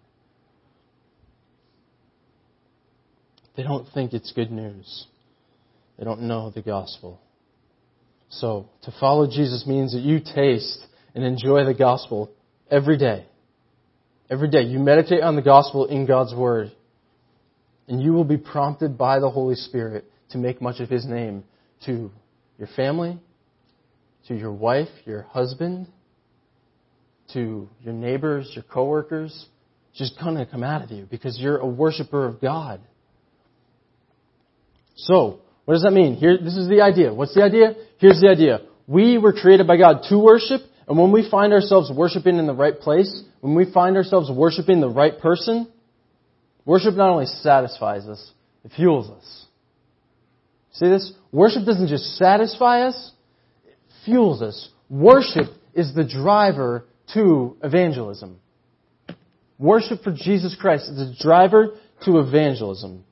They 3.55 3.63
don't 3.63 3.87
think 3.93 4.13
it's 4.13 4.31
good 4.31 4.51
news. 4.51 5.07
They 5.97 6.05
don't 6.05 6.21
know 6.21 6.49
the 6.49 6.61
gospel. 6.61 7.19
So, 8.29 8.69
to 8.83 8.93
follow 8.99 9.27
Jesus 9.27 9.65
means 9.67 9.93
that 9.93 10.01
you 10.01 10.19
taste 10.19 10.85
and 11.15 11.23
enjoy 11.23 11.65
the 11.65 11.73
gospel 11.73 12.31
every 12.69 12.97
day. 12.97 13.25
Every 14.29 14.49
day. 14.49 14.61
You 14.61 14.79
meditate 14.79 15.21
on 15.21 15.35
the 15.35 15.41
gospel 15.41 15.87
in 15.87 16.05
God's 16.05 16.33
Word. 16.33 16.71
And 17.87 18.01
you 18.01 18.13
will 18.13 18.23
be 18.23 18.37
prompted 18.37 18.97
by 18.97 19.19
the 19.19 19.29
Holy 19.29 19.55
Spirit 19.55 20.05
to 20.29 20.37
make 20.37 20.61
much 20.61 20.79
of 20.79 20.89
His 20.89 21.05
name 21.05 21.43
to 21.85 22.11
your 22.57 22.67
family, 22.75 23.17
to 24.27 24.35
your 24.35 24.51
wife, 24.51 24.89
your 25.05 25.23
husband, 25.23 25.87
to 27.33 27.69
your 27.81 27.93
neighbors, 27.93 28.51
your 28.53 28.63
coworkers. 28.63 29.47
Just 29.95 30.19
going 30.19 30.35
to 30.35 30.45
come 30.45 30.63
out 30.63 30.83
of 30.83 30.91
you 30.91 31.07
because 31.09 31.37
you're 31.39 31.57
a 31.57 31.67
worshiper 31.67 32.25
of 32.25 32.39
God. 32.39 32.79
So, 34.95 35.39
what 35.65 35.73
does 35.73 35.83
that 35.83 35.91
mean? 35.91 36.15
Here, 36.15 36.37
this 36.37 36.55
is 36.55 36.67
the 36.67 36.81
idea. 36.81 37.13
What's 37.13 37.33
the 37.33 37.43
idea? 37.43 37.73
Here's 37.97 38.19
the 38.19 38.29
idea. 38.29 38.61
We 38.87 39.17
were 39.17 39.33
created 39.33 39.67
by 39.67 39.77
God 39.77 40.03
to 40.09 40.17
worship, 40.17 40.61
and 40.87 40.97
when 40.97 41.11
we 41.11 41.29
find 41.29 41.53
ourselves 41.53 41.91
worshiping 41.93 42.37
in 42.37 42.47
the 42.47 42.53
right 42.53 42.77
place, 42.77 43.23
when 43.41 43.55
we 43.55 43.71
find 43.71 43.95
ourselves 43.95 44.29
worshiping 44.31 44.81
the 44.81 44.89
right 44.89 45.19
person, 45.19 45.71
Worship 46.69 46.93
not 46.93 47.09
only 47.09 47.25
satisfies 47.25 48.05
us, 48.05 48.31
it 48.63 48.71
fuels 48.75 49.09
us. 49.09 49.45
See 50.73 50.87
this? 50.87 51.11
Worship 51.31 51.65
doesn't 51.65 51.87
just 51.87 52.17
satisfy 52.17 52.81
us, 52.81 53.11
it 53.65 53.77
fuels 54.05 54.41
us. 54.41 54.69
Worship 54.89 55.47
is 55.73 55.93
the 55.93 56.03
driver 56.03 56.85
to 57.13 57.57
evangelism. 57.63 58.39
Worship 59.57 60.03
for 60.03 60.11
Jesus 60.11 60.55
Christ 60.59 60.89
is 60.89 60.97
the 60.97 61.15
driver 61.19 61.75
to 62.05 62.19
evangelism. 62.19 63.03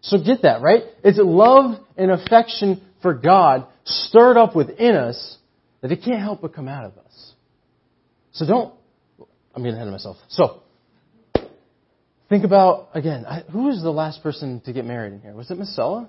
So 0.00 0.18
get 0.18 0.42
that, 0.42 0.60
right? 0.60 0.82
It's 1.02 1.18
love 1.18 1.80
and 1.96 2.10
affection 2.10 2.82
for 3.00 3.14
God 3.14 3.66
stirred 3.84 4.36
up 4.36 4.56
within 4.56 4.96
us 4.96 5.38
that 5.80 5.92
it 5.92 6.02
can't 6.04 6.20
help 6.20 6.42
but 6.42 6.54
come 6.54 6.68
out 6.68 6.84
of 6.84 6.98
us. 6.98 7.32
So 8.32 8.46
don't, 8.46 8.74
I'm 9.54 9.62
getting 9.62 9.76
ahead 9.76 9.86
of 9.86 9.92
myself. 9.92 10.16
So, 10.28 10.62
Think 12.28 12.44
about, 12.44 12.88
again, 12.94 13.24
who 13.52 13.64
was 13.64 13.82
the 13.82 13.92
last 13.92 14.22
person 14.22 14.60
to 14.64 14.72
get 14.72 14.84
married 14.84 15.12
in 15.12 15.20
here? 15.20 15.34
Was 15.34 15.50
it 15.50 15.58
Marcella? 15.58 16.08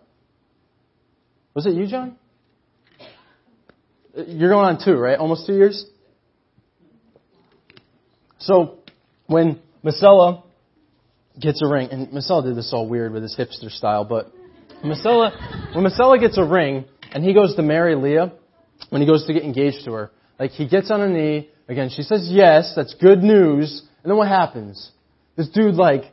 Was 1.56 1.66
it 1.66 1.74
you, 1.74 1.88
John? 1.88 2.18
You're 4.28 4.50
going 4.50 4.66
on 4.66 4.84
two, 4.84 4.96
right? 4.96 5.18
Almost 5.18 5.48
two 5.48 5.54
years? 5.54 5.86
So, 8.40 8.80
when 9.28 9.62
Marcella 9.82 10.44
gets 11.40 11.62
a 11.66 11.68
ring, 11.68 11.90
and 11.92 12.12
Marcella 12.12 12.44
did 12.44 12.58
this 12.58 12.72
all 12.74 12.90
weird 12.90 13.14
with 13.14 13.24
his 13.24 13.36
hipster 13.38 13.72
style, 13.72 14.04
but 14.04 14.34
Marcella, 14.84 15.32
when 15.74 15.84
Marcella 15.84 16.20
gets 16.20 16.38
a 16.38 16.44
ring, 16.44 16.86
and 17.14 17.24
he 17.24 17.34
goes 17.34 17.56
to 17.56 17.62
marry 17.62 17.96
Leah, 17.96 18.34
when 18.90 19.02
he 19.02 19.08
goes 19.08 19.26
to 19.26 19.34
get 19.34 19.44
engaged 19.44 19.86
to 19.86 19.94
her, 19.94 20.12
like 20.38 20.52
he 20.52 20.68
gets 20.68 20.92
on 20.92 21.02
a 21.02 21.08
knee, 21.08 21.50
again, 21.70 21.90
she 21.90 22.02
says 22.02 22.28
yes, 22.30 22.74
that's 22.76 22.94
good 22.96 23.20
news, 23.24 23.82
and 24.04 24.12
then 24.12 24.18
what 24.18 24.28
happens? 24.28 24.92
This 25.38 25.48
dude 25.50 25.76
like 25.76 26.04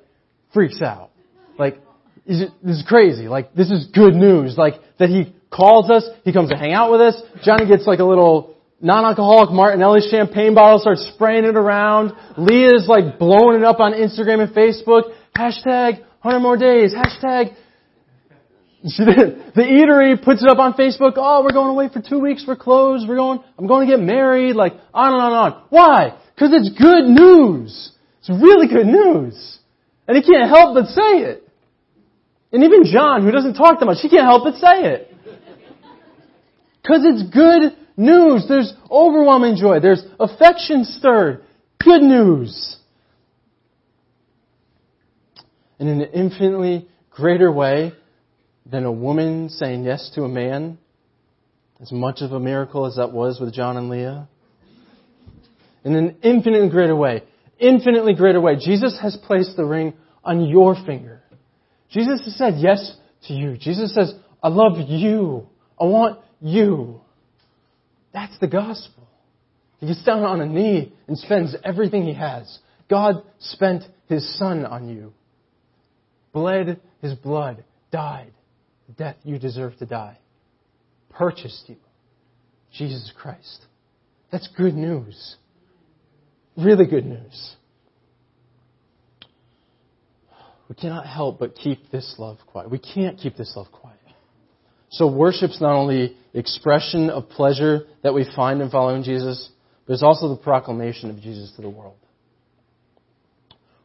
freaks 0.55 0.81
out. 0.81 1.11
Like, 1.59 1.81
this 2.27 2.51
is 2.65 2.85
crazy. 2.87 3.29
Like, 3.29 3.55
this 3.55 3.71
is 3.71 3.87
good 3.87 4.15
news. 4.15 4.57
Like, 4.57 4.75
that 4.99 5.09
he 5.09 5.35
calls 5.51 5.91
us, 5.91 6.09
he 6.25 6.33
comes 6.33 6.51
to 6.51 6.57
hang 6.57 6.73
out 6.73 6.91
with 6.91 7.01
us. 7.01 7.21
Johnny 7.45 7.67
gets 7.67 7.87
like 7.87 7.99
a 7.99 8.05
little 8.05 8.57
non-alcoholic 8.81 9.51
Martinelli 9.51 10.01
champagne 10.11 10.55
bottle, 10.55 10.79
starts 10.79 11.09
spraying 11.15 11.45
it 11.45 11.57
around. 11.57 12.13
Leah's 12.37 12.87
like 12.89 13.19
blowing 13.19 13.57
it 13.59 13.65
up 13.65 13.81
on 13.81 13.93
Instagram 13.93 14.43
and 14.43 14.55
Facebook. 14.55 15.13
Hashtag 15.37 16.01
100 16.23 16.41
more 16.41 16.57
days. 16.57 16.95
Hashtag. 16.95 17.57
The 18.83 19.63
eatery 19.63 20.21
puts 20.21 20.43
it 20.43 20.49
up 20.49 20.59
on 20.59 20.73
Facebook. 20.75 21.13
Oh, 21.17 21.43
we're 21.45 21.53
going 21.53 21.71
away 21.71 21.89
for 21.93 22.03
two 22.03 22.19
weeks. 22.19 22.45
We're 22.47 22.57
closed. 22.57 23.09
We're 23.09 23.17
going, 23.17 23.39
I'm 23.57 23.69
going 23.69 23.87
to 23.87 23.97
get 23.97 24.03
married. 24.03 24.57
Like, 24.57 24.73
on 24.93 25.13
and 25.13 25.23
on 25.23 25.33
and 25.33 25.55
on. 25.55 25.63
Why? 25.71 26.19
Because 26.35 26.51
it's 26.53 26.71
good 26.71 27.05
news. 27.05 27.93
It's 28.19 28.31
really 28.31 28.67
good 28.67 28.87
news. 28.87 29.59
And 30.09 30.17
he 30.17 30.23
can't 30.23 30.49
help 30.49 30.75
but 30.75 30.87
say 30.87 31.19
it. 31.23 31.49
And 32.53 32.65
even 32.65 32.85
John, 32.85 33.23
who 33.25 33.31
doesn't 33.31 33.55
talk 33.55 33.81
that 33.81 33.87
much, 33.87 33.99
he 34.03 34.11
can't 34.11 34.27
help 34.27 34.45
but 34.45 34.55
say 34.57 34.85
it. 34.85 35.15
Because 36.83 37.03
it's 37.05 37.23
good 37.33 37.77
news. 37.97 38.47
There's 38.49 38.75
overwhelming 38.91 39.57
joy. 39.57 39.81
There's 39.81 40.05
affection 40.21 40.85
stirred. 40.85 41.43
Good 41.83 42.03
news. 42.03 42.77
And 45.79 45.89
in 45.89 46.01
an 46.03 46.11
infinitely 46.13 46.89
greater 47.11 47.51
way 47.51 47.93
than 48.71 48.85
a 48.85 48.93
woman 48.93 49.49
saying 49.49 49.85
yes 49.85 50.11
to 50.15 50.25
a 50.25 50.29
man, 50.29 50.79
as 51.81 51.91
much 51.91 52.21
of 52.21 52.33
a 52.33 52.39
miracle 52.39 52.87
as 52.87 52.97
that 52.97 53.13
was 53.13 53.41
with 53.41 53.53
John 53.55 53.77
and 53.77 53.89
Leah, 53.89 54.29
in 55.85 55.97
an 55.97 56.17
infinitely 56.23 56.69
greater 56.69 56.95
way, 56.95 57.25
infinitely 57.59 58.15
greater 58.15 58.41
way, 58.41 58.57
Jesus 58.57 58.99
has 59.03 59.17
placed 59.17 59.57
the 59.57 59.65
ring 59.65 59.95
on 60.23 60.47
your 60.47 60.77
finger. 60.87 61.22
Jesus 61.93 62.25
has 62.25 62.37
said 62.37 62.55
yes 62.59 62.97
to 63.29 63.35
you. 63.35 63.57
Jesus 63.57 63.95
says, 63.95 64.15
I 64.43 64.49
love 64.49 64.79
you. 64.89 65.47
I 65.81 65.85
want 65.85 66.21
you. 66.41 67.01
That's 68.13 68.37
the 68.41 68.49
gospel. 68.49 69.09
He 69.79 69.87
gets 69.87 70.05
down 70.05 70.23
on 70.23 70.41
a 70.41 70.47
knee 70.47 70.93
and 71.07 71.19
spends 71.19 71.55
everything 71.65 72.05
he 72.05 72.15
has. 72.15 72.59
God 72.89 73.23
spent 73.39 73.85
his 74.09 74.39
son 74.39 74.65
on 74.65 74.89
you, 74.89 75.13
bled 76.33 76.81
his 77.01 77.15
blood, 77.15 77.65
died 77.91 78.33
the 78.87 78.93
death 78.93 79.17
you 79.25 79.39
deserve 79.39 79.77
to 79.79 79.87
die, 79.87 80.19
purchased 81.11 81.65
you. 81.69 81.77
Jesus 82.73 83.13
Christ. 83.17 83.67
That's 84.31 84.49
good 84.57 84.75
news. 84.75 85.37
Really 86.57 86.87
good 86.87 87.07
news. 87.07 87.57
We 90.73 90.77
cannot 90.77 91.07
help 91.07 91.39
but 91.39 91.55
keep 91.55 91.91
this 91.91 92.15
love 92.17 92.39
quiet. 92.47 92.71
We 92.71 92.79
can't 92.79 93.19
keep 93.19 93.37
this 93.37 93.53
love 93.55 93.67
quiet. 93.71 93.99
So 94.89 95.07
worship's 95.07 95.61
not 95.61 95.75
only 95.75 96.17
expression 96.33 97.11
of 97.11 97.29
pleasure 97.29 97.83
that 98.03 98.15
we 98.15 98.27
find 98.35 98.63
in 98.63 98.71
following 98.71 99.03
Jesus, 99.03 99.51
but 99.87 99.93
it's 99.93 100.03
also 100.03 100.31
the 100.35 100.43
proclamation 100.43 101.11
of 101.11 101.21
Jesus 101.21 101.53
to 101.57 101.63
the 101.63 101.69
world. 101.69 101.99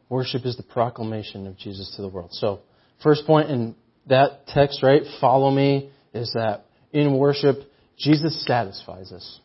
Worship 0.08 0.46
is 0.46 0.56
the 0.56 0.62
proclamation 0.62 1.46
of 1.46 1.58
Jesus 1.58 1.92
to 1.96 2.00
the 2.00 2.08
world. 2.08 2.30
So, 2.32 2.60
first 3.02 3.26
point 3.26 3.50
in 3.50 3.74
that 4.06 4.46
text, 4.46 4.82
right, 4.82 5.02
follow 5.20 5.50
me, 5.50 5.90
is 6.14 6.32
that 6.32 6.64
in 6.90 7.18
worship, 7.18 7.56
Jesus 7.98 8.46
satisfies 8.46 9.12
us. 9.12 9.40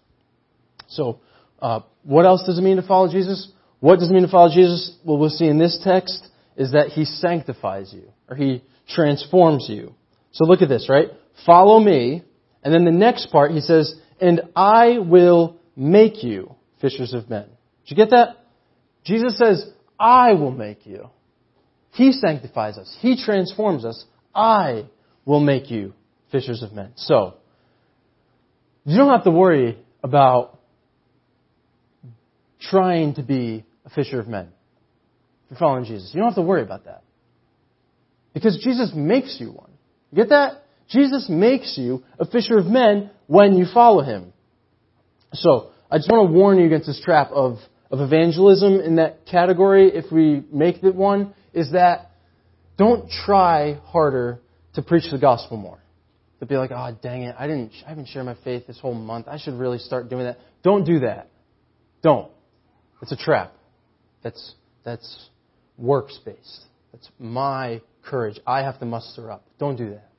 So, 0.88 1.19
uh, 1.62 1.81
what 2.03 2.25
else 2.25 2.45
does 2.45 2.57
it 2.57 2.62
mean 2.62 2.77
to 2.77 2.88
follow 2.88 3.12
Jesus? 3.12 3.51
What 3.81 4.00
does 4.00 4.09
it 4.09 4.13
mean 4.13 4.23
to 4.23 4.31
follow 4.31 4.47
Jesus? 4.47 4.95
Well, 5.03 5.17
we'll 5.17 5.29
see 5.29 5.47
in 5.47 5.59
this 5.59 5.77
text 5.83 6.29
is 6.57 6.72
that 6.72 6.89
he 6.89 7.05
sanctifies 7.05 7.93
you, 7.93 8.12
or 8.29 8.36
he 8.36 8.63
transforms 8.88 9.67
you. 9.69 9.93
So 10.31 10.45
look 10.45 10.62
at 10.62 10.69
this, 10.69 10.88
right? 10.89 11.10
Follow 11.45 11.79
me. 11.79 12.24
And 12.63 12.74
then 12.74 12.86
the 12.86 12.91
next 12.91 13.31
part, 13.31 13.51
he 13.51 13.60
says, 13.60 13.93
and 14.22 14.41
I 14.55 15.00
will 15.00 15.57
make 15.75 16.24
you 16.24 16.55
fishers 16.79 17.13
of 17.13 17.29
men. 17.29 17.45
Did 17.86 17.91
you 17.91 17.95
get 17.98 18.12
that? 18.12 18.38
Jesus 19.03 19.38
says, 19.38 19.65
I 20.00 20.33
will 20.33 20.51
make 20.51 20.86
you. 20.86 21.10
He 21.91 22.12
sanctifies 22.12 22.77
us. 22.77 22.95
He 23.01 23.22
transforms 23.24 23.86
us. 23.86 24.05
I 24.33 24.88
will 25.25 25.39
make 25.39 25.69
you 25.69 25.93
fishers 26.31 26.63
of 26.63 26.74
men. 26.74 26.93
So, 26.95 27.36
you 28.86 28.98
don't 28.98 29.12
have 29.12 29.24
to 29.25 29.31
worry 29.31 29.77
about 30.03 30.60
trying 32.60 33.15
to 33.15 33.23
be 33.23 33.65
a 33.86 33.89
fisher 33.89 34.19
of 34.19 34.28
men. 34.28 34.49
You're 35.49 35.60
following 35.60 35.86
Jesus. 35.86 36.12
You 36.13 36.19
don't 36.19 36.29
have 36.29 36.36
to 36.36 36.41
worry 36.41 36.63
about 36.63 36.86
that. 36.86 37.03
Because 38.34 38.60
Jesus 38.63 38.91
makes 38.95 39.38
you 39.39 39.51
one. 39.51 39.71
You 40.12 40.17
get 40.17 40.29
that? 40.29 40.63
Jesus 40.89 41.27
makes 41.29 41.77
you 41.77 42.03
a 42.19 42.25
fisher 42.25 42.58
of 42.58 42.65
men 42.65 43.12
when 43.27 43.56
you 43.56 43.65
follow 43.71 44.03
him. 44.03 44.34
So, 45.34 45.71
I 45.89 45.97
just 45.97 46.10
want 46.10 46.29
to 46.29 46.34
warn 46.34 46.60
you 46.60 46.65
against 46.65 46.88
this 46.88 47.01
trap 47.03 47.32
of, 47.32 47.58
of 47.91 47.99
evangelism 47.99 48.79
in 48.79 48.95
that 48.95 49.25
category, 49.25 49.91
if 49.93 50.12
we 50.12 50.43
make 50.51 50.84
it 50.84 50.95
one, 50.95 51.34
is 51.53 51.71
that 51.71 52.12
don't 52.77 53.10
try 53.25 53.79
harder 53.86 54.39
to 54.73 54.82
preach 54.82 55.12
the 55.12 55.19
gospel 55.19 55.58
more. 55.58 55.79
To 56.39 56.45
be 56.45 56.58
like, 56.58 56.71
oh, 56.71 56.97
dang 57.01 57.23
it, 57.23 57.36
I 57.38 57.47
didn't, 57.47 57.71
I 57.86 57.89
haven't 57.89 58.08
shared 58.08 58.25
my 58.25 58.36
faith 58.43 58.67
this 58.67 58.79
whole 58.79 58.95
month. 58.95 59.27
I 59.27 59.38
should 59.38 59.53
really 59.53 59.77
start 59.77 60.10
doing 60.10 60.25
that. 60.25 60.39
Don't 60.63 60.84
do 60.84 60.99
that. 60.99 61.29
Don't. 62.01 62.29
It's 63.01 63.12
a 63.12 63.17
trap. 63.17 63.53
That's, 64.23 64.56
that's 64.84 65.29
works 65.77 66.19
based. 66.23 66.65
That's 66.91 67.09
my 67.19 67.81
courage. 68.03 68.39
I 68.45 68.63
have 68.63 68.79
to 68.79 68.86
muster 68.86 69.31
up. 69.31 69.45
Don't 69.59 69.75
do 69.75 69.91
that. 69.91 70.09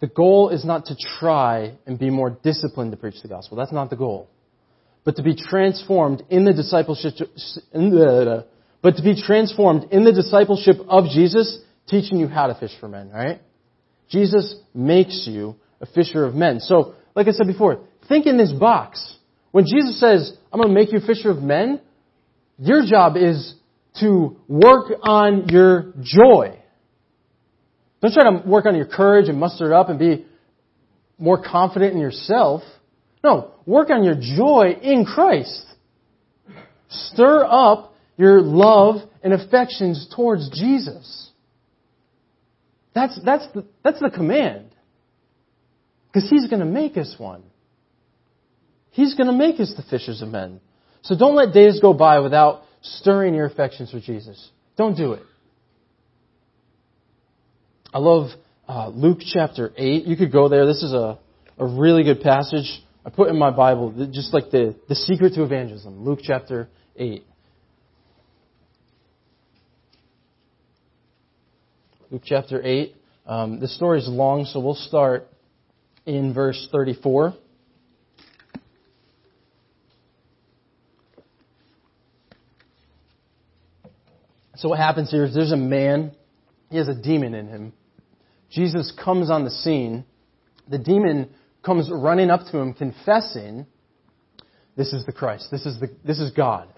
The 0.00 0.06
goal 0.08 0.50
is 0.50 0.64
not 0.64 0.86
to 0.86 0.96
try 1.18 1.78
and 1.86 1.98
be 1.98 2.10
more 2.10 2.30
disciplined 2.42 2.90
to 2.90 2.96
preach 2.96 3.22
the 3.22 3.28
gospel. 3.28 3.56
That's 3.56 3.72
not 3.72 3.90
the 3.90 3.96
goal. 3.96 4.28
But 5.04 5.16
to 5.16 5.22
be 5.22 5.34
transformed 5.34 6.24
in 6.28 6.44
the 6.44 6.52
discipleship, 6.52 7.14
in 7.72 7.90
the, 7.90 8.46
but 8.82 8.96
to 8.96 9.02
be 9.02 9.20
transformed 9.20 9.92
in 9.92 10.04
the 10.04 10.12
discipleship 10.12 10.76
of 10.88 11.04
Jesus, 11.06 11.58
teaching 11.88 12.18
you 12.18 12.28
how 12.28 12.48
to 12.48 12.54
fish 12.54 12.72
for 12.80 12.88
men, 12.88 13.10
right? 13.10 13.40
Jesus 14.08 14.56
makes 14.74 15.26
you 15.26 15.56
a 15.80 15.86
fisher 15.86 16.24
of 16.24 16.34
men. 16.34 16.60
So, 16.60 16.94
like 17.14 17.28
I 17.28 17.30
said 17.30 17.46
before, 17.46 17.80
think 18.08 18.26
in 18.26 18.36
this 18.36 18.52
box. 18.52 19.16
When 19.52 19.64
Jesus 19.64 20.00
says, 20.00 20.36
I'm 20.52 20.60
going 20.60 20.68
to 20.68 20.74
make 20.74 20.92
you 20.92 20.98
a 20.98 21.06
fisher 21.06 21.30
of 21.30 21.38
men, 21.38 21.80
your 22.58 22.82
job 22.86 23.16
is 23.16 23.54
to 24.00 24.36
work 24.48 24.92
on 25.02 25.48
your 25.48 25.92
joy. 26.02 26.58
Don't 28.00 28.12
try 28.12 28.24
to 28.24 28.46
work 28.46 28.66
on 28.66 28.76
your 28.76 28.86
courage 28.86 29.28
and 29.28 29.38
muster 29.38 29.72
it 29.72 29.74
up 29.74 29.88
and 29.88 29.98
be 29.98 30.26
more 31.18 31.42
confident 31.42 31.94
in 31.94 32.00
yourself. 32.00 32.62
No, 33.22 33.52
work 33.66 33.90
on 33.90 34.04
your 34.04 34.16
joy 34.16 34.76
in 34.82 35.04
Christ. 35.04 35.64
Stir 36.88 37.44
up 37.44 37.94
your 38.16 38.40
love 38.42 38.96
and 39.22 39.32
affections 39.32 40.06
towards 40.14 40.50
Jesus. 40.50 41.30
That's, 42.94 43.18
that's, 43.24 43.46
the, 43.54 43.64
that's 43.82 44.00
the 44.00 44.10
command. 44.10 44.66
Because 46.12 46.28
He's 46.30 46.46
going 46.48 46.60
to 46.60 46.66
make 46.66 46.96
us 46.96 47.14
one. 47.18 47.42
He's 48.90 49.14
going 49.14 49.26
to 49.26 49.32
make 49.32 49.58
us 49.58 49.72
the 49.76 49.82
fishers 49.82 50.22
of 50.22 50.28
men. 50.28 50.60
So 51.04 51.16
don't 51.16 51.34
let 51.34 51.52
days 51.52 51.80
go 51.80 51.92
by 51.92 52.20
without 52.20 52.62
stirring 52.82 53.34
your 53.34 53.46
affections 53.46 53.90
for 53.90 54.00
Jesus. 54.00 54.50
Don't 54.76 54.96
do 54.96 55.12
it. 55.12 55.22
I 57.92 57.98
love 57.98 58.30
uh, 58.66 58.88
Luke 58.88 59.18
chapter 59.20 59.72
8. 59.76 60.06
You 60.06 60.16
could 60.16 60.32
go 60.32 60.48
there. 60.48 60.66
This 60.66 60.82
is 60.82 60.92
a, 60.92 61.18
a 61.58 61.66
really 61.66 62.04
good 62.04 62.22
passage. 62.22 62.82
I 63.04 63.10
put 63.10 63.28
in 63.28 63.38
my 63.38 63.50
Bible 63.50 64.08
just 64.10 64.32
like 64.32 64.50
the, 64.50 64.74
the 64.88 64.94
secret 64.94 65.34
to 65.34 65.44
evangelism. 65.44 66.04
Luke 66.04 66.20
chapter 66.22 66.68
8. 66.96 67.22
Luke 72.10 72.22
chapter 72.24 72.62
8. 72.64 72.96
Um, 73.26 73.60
the 73.60 73.68
story 73.68 73.98
is 73.98 74.08
long, 74.08 74.46
so 74.46 74.60
we'll 74.60 74.74
start 74.74 75.28
in 76.06 76.32
verse 76.32 76.66
34. 76.72 77.34
So 84.64 84.70
what 84.70 84.78
happens 84.78 85.10
here 85.10 85.26
is 85.26 85.34
there's 85.34 85.52
a 85.52 85.58
man, 85.58 86.12
he 86.70 86.78
has 86.78 86.88
a 86.88 86.94
demon 86.94 87.34
in 87.34 87.48
him. 87.48 87.74
Jesus 88.50 88.94
comes 89.04 89.28
on 89.28 89.44
the 89.44 89.50
scene. 89.50 90.06
The 90.70 90.78
demon 90.78 91.28
comes 91.62 91.90
running 91.92 92.30
up 92.30 92.46
to 92.50 92.56
him, 92.56 92.72
confessing, 92.72 93.66
This 94.74 94.94
is 94.94 95.04
the 95.04 95.12
Christ. 95.12 95.48
This 95.50 95.66
is, 95.66 95.78
the, 95.80 95.90
this 96.02 96.18
is 96.18 96.30
God. 96.30 96.68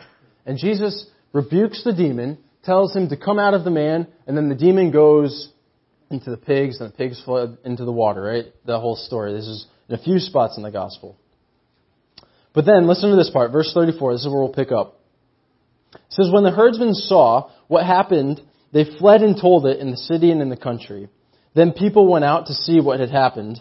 And 0.44 0.58
Jesus 0.58 1.06
rebukes 1.32 1.84
the 1.84 1.92
demon, 1.92 2.38
tells 2.64 2.92
him 2.92 3.08
to 3.10 3.16
come 3.16 3.38
out 3.38 3.54
of 3.54 3.62
the 3.62 3.70
man, 3.70 4.08
and 4.26 4.36
then 4.36 4.48
the 4.48 4.56
demon 4.56 4.90
goes 4.90 5.52
into 6.10 6.32
the 6.32 6.38
pigs, 6.38 6.80
and 6.80 6.92
the 6.92 6.96
pigs 6.96 7.22
flood 7.24 7.56
into 7.64 7.84
the 7.84 7.92
water, 7.92 8.22
right? 8.22 8.46
The 8.64 8.80
whole 8.80 8.96
story. 8.96 9.32
This 9.32 9.46
is 9.46 9.64
in 9.88 9.94
a 9.94 10.02
few 10.02 10.18
spots 10.18 10.56
in 10.56 10.64
the 10.64 10.72
gospel. 10.72 11.16
But 12.52 12.66
then, 12.66 12.88
listen 12.88 13.10
to 13.10 13.16
this 13.16 13.30
part, 13.30 13.52
verse 13.52 13.70
34. 13.72 14.14
This 14.14 14.22
is 14.22 14.26
where 14.26 14.40
we'll 14.40 14.52
pick 14.52 14.72
up. 14.72 14.98
Says, 16.16 16.30
When 16.32 16.44
the 16.44 16.50
herdsmen 16.50 16.94
saw 16.94 17.50
what 17.68 17.84
happened, 17.84 18.40
they 18.72 18.84
fled 18.98 19.20
and 19.20 19.38
told 19.38 19.66
it 19.66 19.80
in 19.80 19.90
the 19.90 19.98
city 19.98 20.30
and 20.30 20.40
in 20.40 20.48
the 20.48 20.56
country. 20.56 21.10
Then 21.54 21.72
people 21.72 22.10
went 22.10 22.24
out 22.24 22.46
to 22.46 22.54
see 22.54 22.80
what 22.80 23.00
had 23.00 23.10
happened, 23.10 23.60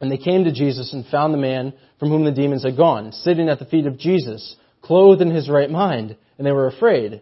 and 0.00 0.10
they 0.10 0.16
came 0.16 0.44
to 0.44 0.52
Jesus 0.52 0.94
and 0.94 1.04
found 1.06 1.34
the 1.34 1.38
man 1.38 1.74
from 1.98 2.08
whom 2.08 2.24
the 2.24 2.32
demons 2.32 2.64
had 2.64 2.78
gone, 2.78 3.12
sitting 3.12 3.50
at 3.50 3.58
the 3.58 3.66
feet 3.66 3.84
of 3.84 3.98
Jesus, 3.98 4.56
clothed 4.80 5.20
in 5.20 5.30
his 5.30 5.50
right 5.50 5.70
mind, 5.70 6.16
and 6.38 6.46
they 6.46 6.52
were 6.52 6.66
afraid. 6.66 7.12
And 7.12 7.20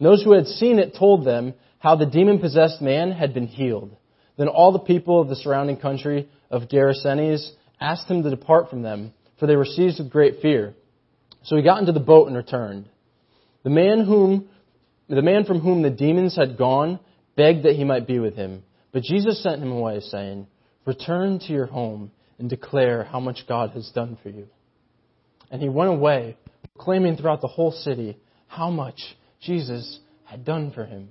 those 0.00 0.24
who 0.24 0.32
had 0.32 0.48
seen 0.48 0.80
it 0.80 0.96
told 0.98 1.24
them 1.24 1.54
how 1.78 1.94
the 1.94 2.06
demon 2.06 2.40
possessed 2.40 2.82
man 2.82 3.12
had 3.12 3.32
been 3.32 3.46
healed. 3.46 3.96
Then 4.36 4.48
all 4.48 4.72
the 4.72 4.80
people 4.80 5.20
of 5.20 5.28
the 5.28 5.36
surrounding 5.36 5.76
country 5.76 6.28
of 6.50 6.68
Gerasenes 6.68 7.50
asked 7.80 8.10
him 8.10 8.24
to 8.24 8.30
depart 8.30 8.68
from 8.68 8.82
them, 8.82 9.12
for 9.38 9.46
they 9.46 9.56
were 9.56 9.64
seized 9.64 10.00
with 10.00 10.10
great 10.10 10.40
fear. 10.42 10.74
So 11.44 11.56
he 11.56 11.62
got 11.62 11.78
into 11.78 11.92
the 11.92 12.00
boat 12.00 12.26
and 12.26 12.36
returned. 12.36 12.88
The 13.62 13.70
man 13.70 14.04
whom 14.04 14.48
the 15.08 15.22
man 15.22 15.44
from 15.44 15.60
whom 15.60 15.82
the 15.82 15.90
demons 15.90 16.36
had 16.36 16.56
gone 16.56 16.98
begged 17.36 17.64
that 17.64 17.76
he 17.76 17.84
might 17.84 18.06
be 18.06 18.18
with 18.18 18.34
him. 18.34 18.62
But 18.92 19.02
Jesus 19.02 19.42
sent 19.42 19.62
him 19.62 19.72
away, 19.72 20.00
saying, 20.00 20.46
Return 20.86 21.38
to 21.40 21.52
your 21.52 21.66
home 21.66 22.10
and 22.38 22.48
declare 22.48 23.04
how 23.04 23.20
much 23.20 23.44
God 23.46 23.70
has 23.70 23.90
done 23.94 24.18
for 24.22 24.30
you. 24.30 24.48
And 25.50 25.60
he 25.60 25.68
went 25.68 25.90
away, 25.90 26.36
proclaiming 26.74 27.16
throughout 27.16 27.40
the 27.40 27.48
whole 27.48 27.72
city 27.72 28.16
how 28.48 28.70
much 28.70 29.00
Jesus 29.40 30.00
had 30.24 30.44
done 30.44 30.72
for 30.72 30.84
him. 30.84 31.10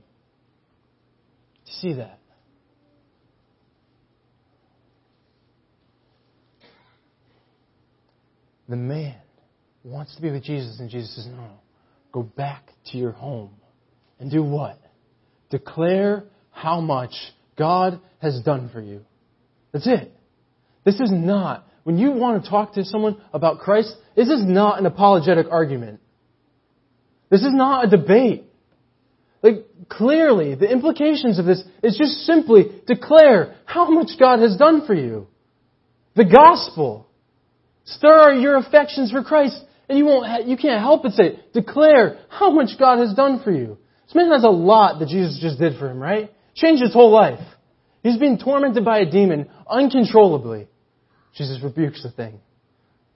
You 1.66 1.74
see 1.74 1.94
that? 1.94 2.20
The 8.68 8.78
man 8.78 9.16
wants 9.84 10.16
to 10.16 10.22
be 10.22 10.32
with 10.32 10.44
Jesus, 10.44 10.80
and 10.80 10.90
Jesus 10.90 11.16
says, 11.16 11.28
No, 11.28 11.60
go 12.12 12.24
back 12.24 12.72
to 12.92 12.98
your 12.98 13.12
home. 13.12 13.52
And 14.20 14.30
do 14.30 14.44
what? 14.44 14.80
Declare 15.50 16.26
how 16.52 16.80
much 16.80 17.14
God 17.58 18.00
has 18.20 18.42
done 18.42 18.70
for 18.72 18.82
you. 18.82 19.02
That's 19.72 19.88
it. 19.88 20.14
This 20.84 20.96
is 20.96 21.12
not, 21.12 21.68
when 21.84 21.98
you 21.98 22.12
want 22.12 22.44
to 22.44 22.50
talk 22.50 22.74
to 22.74 22.86
someone 22.86 23.22
about 23.34 23.60
Christ, 23.60 23.94
this 24.16 24.30
is 24.30 24.44
not 24.46 24.80
an 24.80 24.86
apologetic 24.86 25.48
argument. 25.50 26.00
This 27.30 27.42
is 27.42 27.54
not 27.54 27.86
a 27.86 27.98
debate. 27.98 28.46
Like, 29.42 29.66
clearly, 29.90 30.54
the 30.56 30.70
implications 30.70 31.40
of 31.40 31.46
this 31.46 31.64
is 31.82 31.98
just 31.98 32.26
simply 32.26 32.66
declare 32.86 33.56
how 33.66 33.90
much 33.90 34.10
God 34.20 34.40
has 34.40 34.56
done 34.58 34.86
for 34.86 34.94
you. 34.94 35.28
The 36.16 36.26
gospel. 36.26 37.08
Stir 37.86 38.34
your 38.34 38.58
affections 38.58 39.12
for 39.12 39.24
Christ, 39.24 39.60
and 39.92 39.98
you 39.98 40.06
won't, 40.06 40.48
you 40.48 40.56
can't 40.56 40.80
help 40.80 41.04
but 41.04 41.12
say, 41.12 41.38
declare 41.54 42.20
how 42.30 42.50
much 42.50 42.80
God 42.80 43.00
has 43.00 43.14
done 43.14 43.42
for 43.44 43.52
you. 43.52 43.78
This 44.06 44.16
man 44.16 44.32
has 44.32 44.46
a 44.46 44.50
lot 44.50 45.00
that 45.00 45.10
Jesus 45.10 45.38
just 45.42 45.60
did 45.60 45.78
for 45.78 45.92
him, 45.92 46.00
right? 46.00 46.32
Changed 46.56 46.82
his 46.82 46.94
whole 46.94 47.12
life. 47.12 47.46
He's 48.02 48.18
being 48.18 48.38
tormented 48.38 48.86
by 48.86 49.00
a 49.00 49.12
demon 49.12 49.50
uncontrollably. 49.70 50.70
Jesus 51.36 51.62
rebukes 51.62 52.04
the 52.04 52.10
thing. 52.10 52.40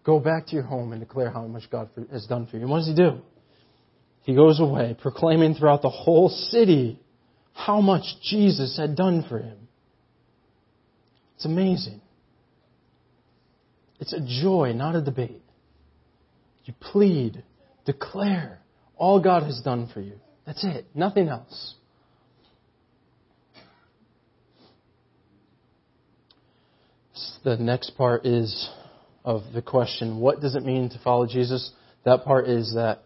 Go 0.03 0.19
back 0.19 0.47
to 0.47 0.53
your 0.53 0.63
home 0.63 0.91
and 0.91 0.99
declare 0.99 1.31
how 1.31 1.47
much 1.47 1.63
God 1.71 1.89
has 2.11 2.25
done 2.27 2.45
for 2.45 2.57
you. 2.57 2.63
And 2.63 2.69
what 2.69 2.79
does 2.79 2.87
he 2.87 2.93
do? 2.93 3.21
He 4.23 4.35
goes 4.35 4.59
away, 4.59 4.97
proclaiming 4.99 5.55
throughout 5.55 5.81
the 5.81 5.89
whole 5.89 6.27
city 6.27 6.99
how 7.53 7.79
much 7.79 8.03
Jesus 8.21 8.77
had 8.77 8.97
done 8.97 9.25
for 9.29 9.39
him. 9.39 9.69
It's 11.37 11.45
amazing. 11.45 12.01
It's 14.01 14.11
a 14.11 14.19
joy, 14.19 14.73
not 14.73 14.95
a 14.95 15.01
debate. 15.01 15.41
You 16.65 16.73
plead, 16.79 17.43
declare 17.85 18.59
all 18.95 19.21
God 19.21 19.43
has 19.43 19.61
done 19.61 19.89
for 19.93 20.01
you. 20.01 20.19
That's 20.45 20.63
it. 20.63 20.87
Nothing 20.93 21.29
else. 21.29 21.75
The 27.43 27.57
next 27.57 27.91
part 27.91 28.25
is 28.25 28.69
of 29.23 29.43
the 29.53 29.61
question, 29.61 30.19
what 30.19 30.41
does 30.41 30.55
it 30.55 30.63
mean 30.63 30.89
to 30.89 30.99
follow 31.03 31.27
Jesus? 31.27 31.71
That 32.03 32.23
part 32.25 32.47
is 32.47 32.73
that 32.75 33.03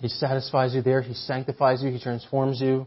he 0.00 0.08
satisfies 0.08 0.74
you 0.74 0.82
there. 0.82 1.00
He 1.00 1.14
sanctifies 1.14 1.82
you. 1.82 1.90
He 1.90 1.98
transforms 1.98 2.60
you. 2.60 2.86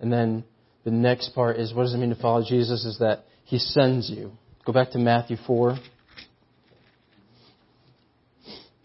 And 0.00 0.12
then 0.12 0.44
the 0.84 0.92
next 0.92 1.34
part 1.34 1.56
is 1.56 1.74
what 1.74 1.84
does 1.84 1.94
it 1.94 1.98
mean 1.98 2.10
to 2.10 2.20
follow 2.20 2.44
Jesus? 2.46 2.84
Is 2.84 2.98
that 3.00 3.24
he 3.44 3.58
sends 3.58 4.08
you. 4.08 4.32
Go 4.64 4.72
back 4.72 4.90
to 4.92 4.98
Matthew 4.98 5.36
4. 5.46 5.76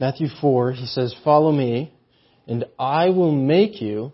Matthew 0.02 0.30
4, 0.42 0.72
he 0.72 0.88
says, 0.88 1.16
Follow 1.24 1.52
me, 1.52 1.94
and 2.48 2.66
I 2.80 3.10
will 3.10 3.32
make 3.32 3.80
you 3.80 4.12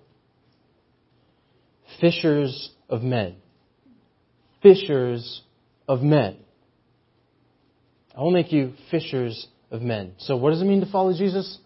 fishers 2.01 2.71
of 2.89 3.03
men. 3.03 3.37
Fishers 4.61 5.43
of 5.87 6.01
men. 6.01 6.39
I 8.13 8.19
will 8.19 8.31
make 8.31 8.51
you 8.51 8.73
fishers 8.91 9.47
of 9.71 9.81
men. 9.81 10.15
So, 10.17 10.35
what 10.35 10.49
does 10.49 10.61
it 10.61 10.65
mean 10.65 10.81
to 10.81 10.91
follow 10.91 11.13
Jesus? 11.17 11.57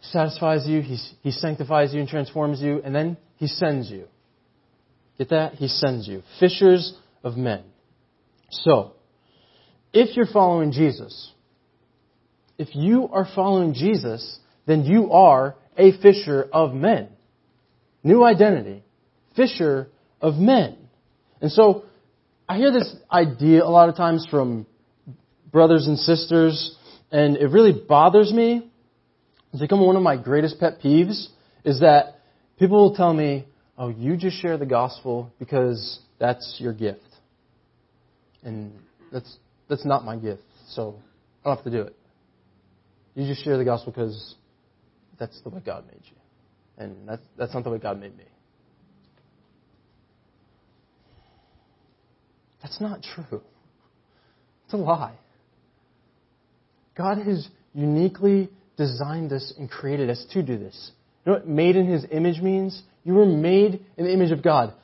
satisfies 0.00 0.66
you, 0.66 0.80
he 0.80 1.30
sanctifies 1.30 1.92
you 1.92 2.00
and 2.00 2.08
transforms 2.08 2.62
you, 2.62 2.80
and 2.82 2.94
then 2.94 3.18
he 3.36 3.48
sends 3.48 3.90
you. 3.90 4.06
Get 5.18 5.28
that? 5.30 5.54
He 5.54 5.68
sends 5.68 6.08
you. 6.08 6.22
Fishers 6.40 6.94
of 7.22 7.36
men. 7.36 7.64
So, 8.50 8.92
if 9.92 10.16
you're 10.16 10.32
following 10.32 10.72
Jesus, 10.72 11.32
if 12.58 12.74
you 12.74 13.08
are 13.08 13.26
following 13.34 13.72
Jesus, 13.72 14.38
then 14.66 14.84
you 14.84 15.12
are 15.12 15.54
a 15.76 15.92
fisher 16.02 16.48
of 16.52 16.74
men. 16.74 17.08
New 18.02 18.24
identity. 18.24 18.82
Fisher 19.36 19.88
of 20.20 20.34
men. 20.34 20.76
And 21.40 21.50
so, 21.50 21.84
I 22.48 22.56
hear 22.56 22.72
this 22.72 22.94
idea 23.10 23.62
a 23.62 23.68
lot 23.70 23.88
of 23.88 23.96
times 23.96 24.26
from 24.30 24.66
brothers 25.52 25.86
and 25.86 25.98
sisters, 25.98 26.76
and 27.10 27.36
it 27.36 27.46
really 27.46 27.72
bothers 27.72 28.32
me 28.32 28.68
it's 29.52 29.60
become 29.60 29.80
one 29.84 29.96
of 29.96 30.02
my 30.02 30.16
greatest 30.16 30.60
pet 30.60 30.80
peeves 30.80 31.28
is 31.64 31.80
that 31.80 32.20
people 32.58 32.78
will 32.78 32.94
tell 32.94 33.12
me, 33.12 33.46
oh, 33.78 33.88
you 33.88 34.16
just 34.16 34.40
share 34.40 34.58
the 34.58 34.66
gospel 34.66 35.32
because 35.38 36.00
that's 36.18 36.56
your 36.58 36.72
gift. 36.72 37.00
And 38.42 38.72
that's, 39.10 39.36
that's 39.68 39.84
not 39.84 40.04
my 40.04 40.16
gift, 40.16 40.42
so 40.68 40.96
I 41.44 41.48
don't 41.48 41.56
have 41.56 41.64
to 41.64 41.70
do 41.70 41.82
it. 41.82 41.96
You 43.18 43.26
just 43.26 43.42
share 43.42 43.58
the 43.58 43.64
gospel 43.64 43.90
because 43.90 44.36
that's 45.18 45.40
the 45.40 45.48
way 45.48 45.60
God 45.66 45.84
made 45.86 46.02
you. 46.04 46.16
And 46.78 47.08
that's, 47.08 47.22
that's 47.36 47.52
not 47.52 47.64
the 47.64 47.70
way 47.70 47.78
God 47.78 47.98
made 47.98 48.16
me. 48.16 48.22
That's 52.62 52.80
not 52.80 53.02
true. 53.02 53.42
It's 54.64 54.74
a 54.74 54.76
lie. 54.76 55.16
God 56.96 57.18
has 57.18 57.48
uniquely 57.74 58.50
designed 58.76 59.32
us 59.32 59.52
and 59.58 59.68
created 59.68 60.10
us 60.10 60.24
to 60.34 60.42
do 60.44 60.56
this. 60.56 60.92
You 61.26 61.32
know 61.32 61.38
what 61.38 61.48
made 61.48 61.74
in 61.74 61.88
His 61.90 62.06
image 62.12 62.40
means? 62.40 62.80
You 63.02 63.14
were 63.14 63.26
made 63.26 63.84
in 63.96 64.04
the 64.04 64.12
image 64.12 64.30
of 64.30 64.44
God. 64.44 64.74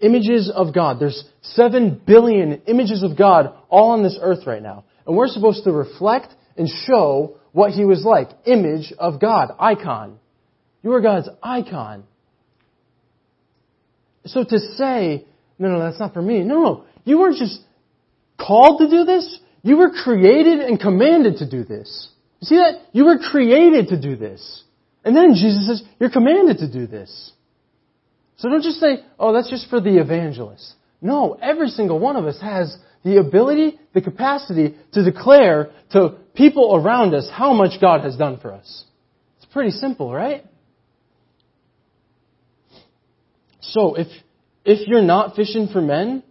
Images 0.00 0.50
of 0.54 0.74
God. 0.74 0.98
There's 0.98 1.22
seven 1.42 2.00
billion 2.06 2.62
images 2.66 3.02
of 3.02 3.18
God 3.18 3.54
all 3.68 3.90
on 3.90 4.02
this 4.02 4.18
earth 4.22 4.46
right 4.46 4.62
now. 4.62 4.84
And 5.06 5.14
we're 5.14 5.28
supposed 5.28 5.64
to 5.64 5.72
reflect 5.72 6.34
and 6.56 6.66
show 6.86 7.36
what 7.54 7.70
He 7.70 7.86
was 7.86 8.04
like. 8.04 8.28
Image 8.44 8.92
of 8.98 9.18
God. 9.20 9.54
Icon. 9.58 10.18
You 10.82 10.92
are 10.92 11.00
God's 11.00 11.30
icon. 11.42 12.04
So 14.26 14.44
to 14.44 14.58
say, 14.58 15.24
no, 15.58 15.68
no, 15.68 15.78
that's 15.78 16.00
not 16.00 16.12
for 16.12 16.20
me. 16.20 16.40
No, 16.40 16.62
no. 16.62 16.84
You 17.04 17.18
weren't 17.18 17.38
just 17.38 17.60
called 18.38 18.80
to 18.80 18.90
do 18.90 19.04
this. 19.04 19.38
You 19.62 19.78
were 19.78 19.90
created 19.90 20.60
and 20.60 20.78
commanded 20.78 21.38
to 21.38 21.48
do 21.48 21.64
this. 21.64 22.10
You 22.40 22.46
see 22.46 22.56
that? 22.56 22.82
You 22.92 23.04
were 23.04 23.18
created 23.18 23.88
to 23.88 24.00
do 24.00 24.16
this. 24.16 24.64
And 25.04 25.16
then 25.16 25.34
Jesus 25.34 25.66
says, 25.66 25.82
you're 26.00 26.10
commanded 26.10 26.58
to 26.58 26.70
do 26.70 26.86
this. 26.86 27.32
So 28.36 28.48
don't 28.48 28.62
just 28.62 28.80
say, 28.80 29.04
oh, 29.18 29.32
that's 29.32 29.48
just 29.48 29.70
for 29.70 29.80
the 29.80 30.00
evangelist. 30.00 30.74
No, 31.00 31.38
every 31.40 31.68
single 31.68 31.98
one 31.98 32.16
of 32.16 32.24
us 32.24 32.40
has 32.42 32.76
the 33.04 33.18
ability, 33.18 33.78
the 33.92 34.00
capacity 34.00 34.74
to 34.92 35.04
declare 35.04 35.70
to 35.92 36.16
people 36.34 36.74
around 36.74 37.14
us 37.14 37.28
how 37.30 37.52
much 37.52 37.80
God 37.80 38.00
has 38.00 38.16
done 38.16 38.40
for 38.40 38.52
us. 38.52 38.84
It's 39.36 39.46
pretty 39.52 39.70
simple, 39.70 40.12
right? 40.12 40.44
So 43.60 43.94
if, 43.94 44.08
if 44.64 44.88
you're 44.88 45.02
not 45.02 45.36
fishing 45.36 45.68
for 45.72 45.80
men, 45.80 46.22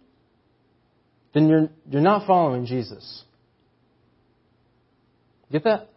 then 1.32 1.48
you're, 1.48 1.68
you're 1.88 2.02
not 2.02 2.26
following 2.26 2.66
Jesus. 2.66 3.22
Get 5.52 5.64
that? 5.64 5.90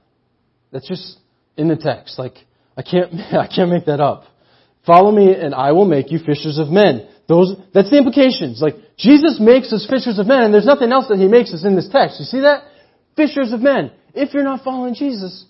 That's 0.72 0.88
just 0.88 1.18
in 1.56 1.68
the 1.68 1.76
text. 1.76 2.20
Like, 2.20 2.36
I 2.76 2.84
can't, 2.84 3.14
I 3.34 3.48
can't 3.48 3.72
make 3.72 3.86
that 3.86 4.00
up. 4.00 4.24
Follow 4.86 5.12
me 5.12 5.34
and 5.34 5.54
I 5.56 5.72
will 5.72 5.86
make 5.86 6.12
you 6.12 6.20
fishers 6.20 6.60
of 6.60 6.70
men. 6.70 7.10
Those, 7.28 7.56
that's 7.74 7.90
the 7.90 7.98
implications. 7.98 8.62
Like, 8.62 8.76
Jesus 8.98 9.38
makes 9.40 9.72
us 9.74 9.86
fishers 9.90 10.18
of 10.18 10.28
men 10.28 10.44
and 10.44 10.54
there's 10.54 10.66
nothing 10.66 10.92
else 10.92 11.08
that 11.10 11.18
he 11.18 11.28
makes 11.28 11.54
us 11.54 11.66
in 11.66 11.76
this 11.76 11.90
text. 11.92 12.20
You 12.20 12.26
see 12.26 12.42
that? 12.42 12.64
Fishers 13.16 13.52
of 13.52 13.60
men. 13.60 13.92
If 14.14 14.34
you're 14.34 14.44
not 14.44 14.64
following 14.64 14.96
Jesus, 14.96 15.46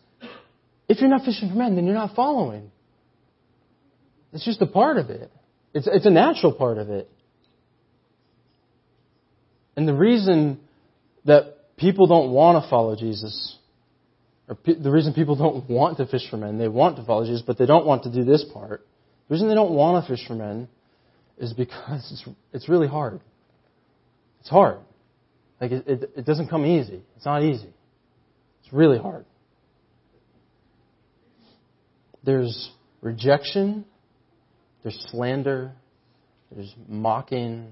if 0.90 1.00
you're 1.00 1.10
not 1.10 1.24
fishing 1.24 1.50
for 1.50 1.56
men, 1.56 1.76
then 1.76 1.86
you're 1.86 1.94
not 1.94 2.16
following. 2.16 2.72
It's 4.34 4.46
just 4.46 4.62
a 4.62 4.66
part 4.66 4.98
of 4.98 5.10
it. 5.10 5.32
It's, 5.74 5.88
it's 5.92 6.06
a 6.06 6.12
natural 6.12 6.52
part 6.52 6.78
of 6.78 6.90
it. 6.90 7.10
And 9.76 9.88
the 9.88 9.94
reason 9.94 10.60
that 11.26 11.76
people 11.78 12.08
don't 12.08 12.32
want 12.32 12.64
to 12.64 12.70
follow 12.70 12.96
Jesus 12.96 13.58
or 14.48 14.58
the 14.66 14.90
reason 14.90 15.14
people 15.14 15.36
don't 15.36 15.70
want 15.70 15.98
to 15.98 16.08
fish 16.08 16.30
for 16.30 16.38
men, 16.38 16.58
they 16.58 16.70
want 16.70 16.96
to 16.98 17.06
follow 17.06 17.26
Jesus, 17.26 17.44
but 17.46 17.58
they 17.58 17.66
don't 17.66 17.86
want 17.86 18.04
to 18.04 18.12
do 18.12 18.24
this 18.24 18.46
part, 18.54 18.86
The 19.28 19.34
reason 19.34 19.50
they 19.50 19.56
don't 19.56 19.74
want 19.74 20.04
to 20.04 20.12
fish 20.12 20.26
for 20.26 20.36
men 20.36 20.70
is 21.38 21.54
because 21.54 22.12
it's, 22.12 22.26
it's 22.54 22.70
really 22.70 22.88
hard. 22.88 23.22
It's 24.42 24.50
hard. 24.50 24.80
Like, 25.60 25.72
it, 25.72 25.88
it, 25.88 26.12
it 26.18 26.26
doesn't 26.26 26.50
come 26.50 26.66
easy. 26.66 27.02
It's 27.16 27.26
not 27.26 27.44
easy. 27.44 27.70
It's 28.64 28.74
really 28.74 28.98
hard. 28.98 29.26
There's 32.24 32.72
rejection, 33.02 33.86
there's 34.84 34.98
slander, 35.10 35.72
there's 36.52 36.74
mocking, 36.88 37.72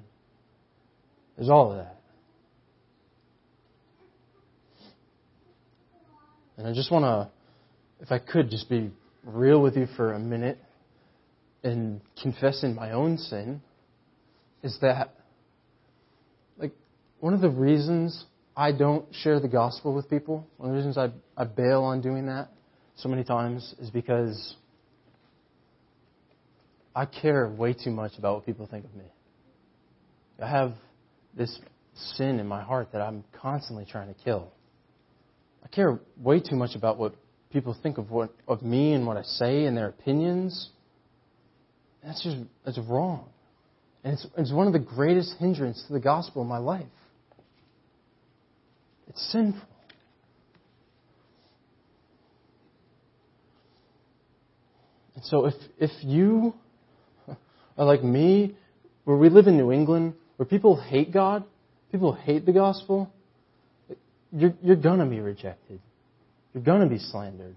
there's 1.35 1.49
all 1.49 1.71
of 1.71 1.77
that. 1.77 1.99
And 6.57 6.67
I 6.67 6.73
just 6.73 6.91
want 6.91 7.03
to, 7.03 7.29
if 8.01 8.11
I 8.11 8.19
could, 8.19 8.49
just 8.49 8.69
be 8.69 8.91
real 9.25 9.61
with 9.61 9.75
you 9.75 9.87
for 9.97 10.13
a 10.13 10.19
minute 10.19 10.57
and 11.65 11.99
confessing 12.21 12.75
my 12.75 12.91
own 12.91 13.17
sin 13.17 13.59
is 14.61 14.77
that, 14.81 15.15
like, 16.57 16.71
one 17.19 17.33
of 17.33 17.41
the 17.41 17.49
reasons 17.49 18.25
I 18.55 18.71
don't 18.71 19.05
share 19.23 19.39
the 19.39 19.47
gospel 19.47 19.93
with 19.93 20.07
people, 20.09 20.47
one 20.57 20.69
of 20.69 20.73
the 20.73 20.77
reasons 20.77 20.97
I, 20.97 21.09
I 21.35 21.45
bail 21.45 21.83
on 21.83 22.01
doing 22.01 22.27
that 22.27 22.49
so 22.95 23.09
many 23.09 23.23
times 23.23 23.73
is 23.79 23.89
because 23.89 24.55
I 26.95 27.05
care 27.05 27.49
way 27.49 27.73
too 27.73 27.91
much 27.91 28.13
about 28.19 28.35
what 28.35 28.45
people 28.45 28.67
think 28.67 28.85
of 28.85 28.93
me. 28.93 29.05
I 30.41 30.47
have 30.47 30.73
this 31.35 31.59
sin 32.15 32.39
in 32.39 32.47
my 32.47 32.61
heart 32.61 32.89
that 32.91 33.01
I'm 33.01 33.23
constantly 33.41 33.85
trying 33.89 34.13
to 34.13 34.23
kill. 34.23 34.51
I 35.63 35.67
care 35.67 35.99
way 36.17 36.39
too 36.39 36.55
much 36.55 36.75
about 36.75 36.99
what 36.99 37.15
people 37.51 37.75
think 37.81 37.97
of 37.97 38.11
what 38.11 38.31
of 38.47 38.61
me 38.61 38.93
and 38.93 39.07
what 39.07 39.17
I 39.17 39.23
say 39.23 39.65
and 39.65 39.75
their 39.75 39.87
opinions. 39.87 40.69
That's 42.05 42.23
just 42.23 42.37
that's 42.63 42.77
wrong. 42.77 43.25
And 44.03 44.13
it's, 44.13 44.27
it's 44.37 44.53
one 44.53 44.67
of 44.67 44.73
the 44.73 44.79
greatest 44.79 45.35
hindrances 45.39 45.83
to 45.87 45.93
the 45.93 45.99
gospel 45.99 46.43
in 46.43 46.47
my 46.47 46.59
life. 46.59 46.85
It's 49.07 49.31
sinful. 49.31 49.61
And 55.15 55.23
so 55.23 55.45
if 55.47 55.55
if 55.79 55.91
you 56.03 56.53
are 57.77 57.85
like 57.85 58.03
me, 58.03 58.55
where 59.05 59.17
we 59.17 59.29
live 59.29 59.47
in 59.47 59.57
New 59.57 59.71
England, 59.71 60.13
where 60.37 60.45
people 60.45 60.79
hate 60.79 61.11
God, 61.11 61.43
people 61.91 62.13
hate 62.13 62.45
the 62.45 62.53
gospel, 62.53 63.11
you're, 64.31 64.53
you're 64.61 64.75
going 64.75 64.99
to 64.99 65.05
be 65.05 65.21
rejected. 65.21 65.79
You're 66.53 66.63
going 66.63 66.81
to 66.81 66.87
be 66.87 66.99
slandered. 66.99 67.55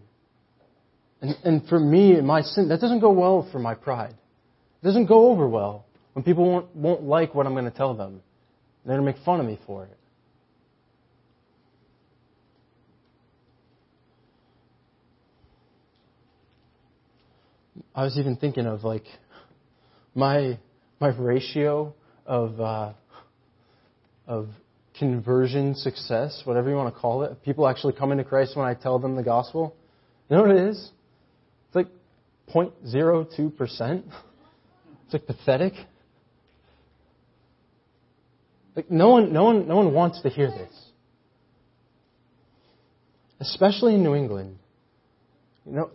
And, 1.21 1.35
and 1.45 1.69
for 1.69 1.81
me, 1.81 2.13
and 2.13 2.27
my 2.27 2.43
sin, 2.43 2.69
that 2.69 2.81
doesn't 2.81 3.01
go 3.01 3.11
well 3.11 3.49
for 3.51 3.59
my 3.59 3.75
pride. 3.75 4.15
It 4.83 4.87
doesn't 4.87 5.07
go 5.07 5.31
over 5.31 5.49
well 5.49 5.87
when 6.13 6.23
people 6.25 6.45
won't, 6.45 6.75
won't 6.75 7.03
like 7.03 7.35
what 7.35 7.47
I'm 7.47 7.55
going 7.55 7.65
to 7.65 7.71
tell 7.71 7.95
them. 7.95 8.21
They're 8.85 8.97
going 8.97 9.07
to 9.07 9.13
make 9.13 9.25
fun 9.25 9.41
of 9.41 9.47
me 9.47 9.59
for 9.67 9.85
it. 9.85 9.99
I 17.95 18.05
was 18.05 18.17
even 18.17 18.37
thinking 18.37 18.67
of 18.67 18.85
like 18.85 19.05
my 20.15 20.59
my 21.01 21.09
ratio 21.09 21.95
of 22.27 22.61
uh, 22.61 22.93
of 24.29 24.49
conversion 24.97 25.75
success, 25.75 26.43
whatever 26.45 26.71
you 26.71 26.77
want 26.77 26.95
to 26.95 27.01
call 27.01 27.25
it, 27.25 27.43
people 27.43 27.67
actually 27.67 27.95
coming 27.95 28.19
to 28.19 28.25
Christ 28.25 28.57
when 28.57 28.67
I 28.67 28.75
tell 28.75 29.01
them 29.01 29.17
the 29.17 29.25
gospel. 29.25 29.75
You 30.29 30.37
know 30.37 30.43
what 30.43 30.53
it 30.53 30.69
is? 30.69 30.91
It's 31.67 31.75
like 31.75 31.89
0.02 32.55 33.57
percent. 33.57 34.07
It's 35.09 35.15
like 35.15 35.27
pathetic. 35.27 35.73
Like 38.77 38.91
no 38.91 39.09
one, 39.09 39.33
no 39.33 39.45
one, 39.45 39.67
no 39.67 39.77
one 39.77 39.95
wants 39.95 40.21
to 40.21 40.29
hear 40.29 40.49
this, 40.49 40.73
especially 43.41 43.95
in 43.95 44.03
New 44.03 44.15
England. 44.15 44.59
You 45.65 45.73
know, 45.73 45.91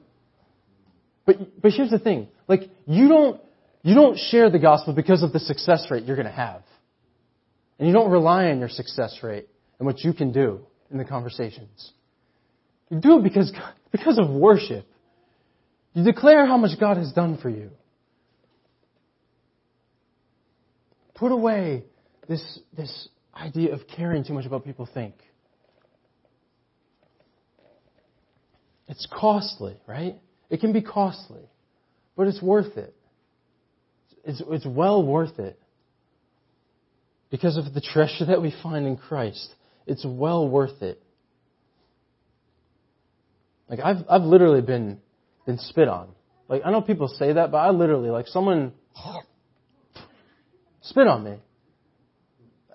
but 1.27 1.61
but 1.61 1.71
here's 1.71 1.91
the 1.91 1.99
thing: 1.99 2.27
like 2.47 2.63
you 2.87 3.07
don't 3.07 3.39
you 3.83 3.93
don't 3.93 4.17
share 4.17 4.49
the 4.49 4.57
gospel 4.57 4.93
because 4.93 5.21
of 5.21 5.31
the 5.31 5.39
success 5.39 5.85
rate 5.91 6.05
you're 6.05 6.15
going 6.15 6.25
to 6.25 6.31
have. 6.31 6.63
And 7.77 7.87
you 7.87 7.93
don't 7.93 8.09
rely 8.09 8.45
on 8.45 8.59
your 8.59 8.69
success 8.69 9.19
rate 9.21 9.47
and 9.77 9.85
what 9.85 9.99
you 9.99 10.13
can 10.13 10.31
do 10.31 10.61
in 10.89 10.97
the 10.97 11.05
conversations. 11.05 11.91
You 12.89 12.99
do 13.01 13.19
it 13.19 13.23
because, 13.23 13.51
because 13.91 14.17
of 14.17 14.29
worship. 14.29 14.85
You 15.93 16.03
declare 16.03 16.45
how 16.45 16.57
much 16.57 16.79
God 16.79 16.97
has 16.97 17.11
done 17.11 17.37
for 17.37 17.49
you. 17.49 17.71
Put 21.15 21.31
away 21.31 21.83
this, 22.27 22.59
this 22.75 23.09
idea 23.35 23.73
of 23.73 23.81
caring 23.95 24.23
too 24.23 24.33
much 24.33 24.45
about 24.45 24.65
people 24.65 24.87
think. 24.91 25.15
It's 28.87 29.07
costly, 29.11 29.77
right? 29.87 30.17
It 30.49 30.59
can 30.59 30.73
be 30.73 30.81
costly, 30.81 31.41
but 32.15 32.27
it's 32.27 32.41
worth 32.41 32.77
it. 32.77 32.95
It's, 34.23 34.41
it's 34.49 34.65
well 34.65 35.03
worth 35.03 35.39
it. 35.39 35.59
Because 37.31 37.57
of 37.57 37.73
the 37.73 37.81
treasure 37.81 38.25
that 38.25 38.41
we 38.41 38.53
find 38.61 38.85
in 38.85 38.95
Christ. 38.95 39.53
It's 39.87 40.05
well 40.05 40.47
worth 40.47 40.81
it. 40.81 41.01
Like 43.67 43.79
I've 43.79 44.05
I've 44.07 44.21
literally 44.21 44.61
been 44.61 44.99
been 45.45 45.57
spit 45.57 45.87
on. 45.87 46.09
Like 46.47 46.61
I 46.63 46.71
know 46.71 46.81
people 46.81 47.07
say 47.07 47.33
that, 47.33 47.51
but 47.51 47.57
I 47.57 47.71
literally 47.71 48.11
like 48.11 48.27
someone 48.27 48.73
spit 50.83 51.07
on 51.07 51.23
me. 51.23 51.35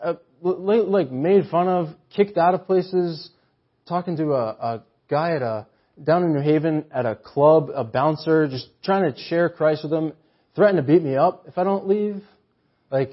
Uh, 0.03 0.14
like 0.42 1.11
made 1.11 1.49
fun 1.51 1.68
of, 1.68 1.88
kicked 2.14 2.37
out 2.37 2.55
of 2.55 2.66
places, 2.66 3.31
talking 3.88 4.16
to 4.16 4.33
a, 4.33 4.47
a 4.49 4.83
guy 5.09 5.33
at 5.33 5.42
a 5.42 5.66
down 6.03 6.23
in 6.23 6.33
New 6.33 6.40
Haven 6.40 6.85
at 6.92 7.07
a 7.07 7.16
club, 7.16 7.71
a 7.75 7.83
bouncer, 7.83 8.47
just 8.47 8.68
trying 8.85 9.12
to 9.12 9.18
share 9.18 9.49
Christ 9.49 9.83
with 9.83 9.92
him 9.92 10.12
threatened 10.55 10.79
to 10.79 10.83
beat 10.83 11.03
me 11.03 11.16
up 11.16 11.44
if 11.47 11.57
I 11.57 11.64
don't 11.64 11.87
leave. 11.87 12.23
Like, 12.90 13.12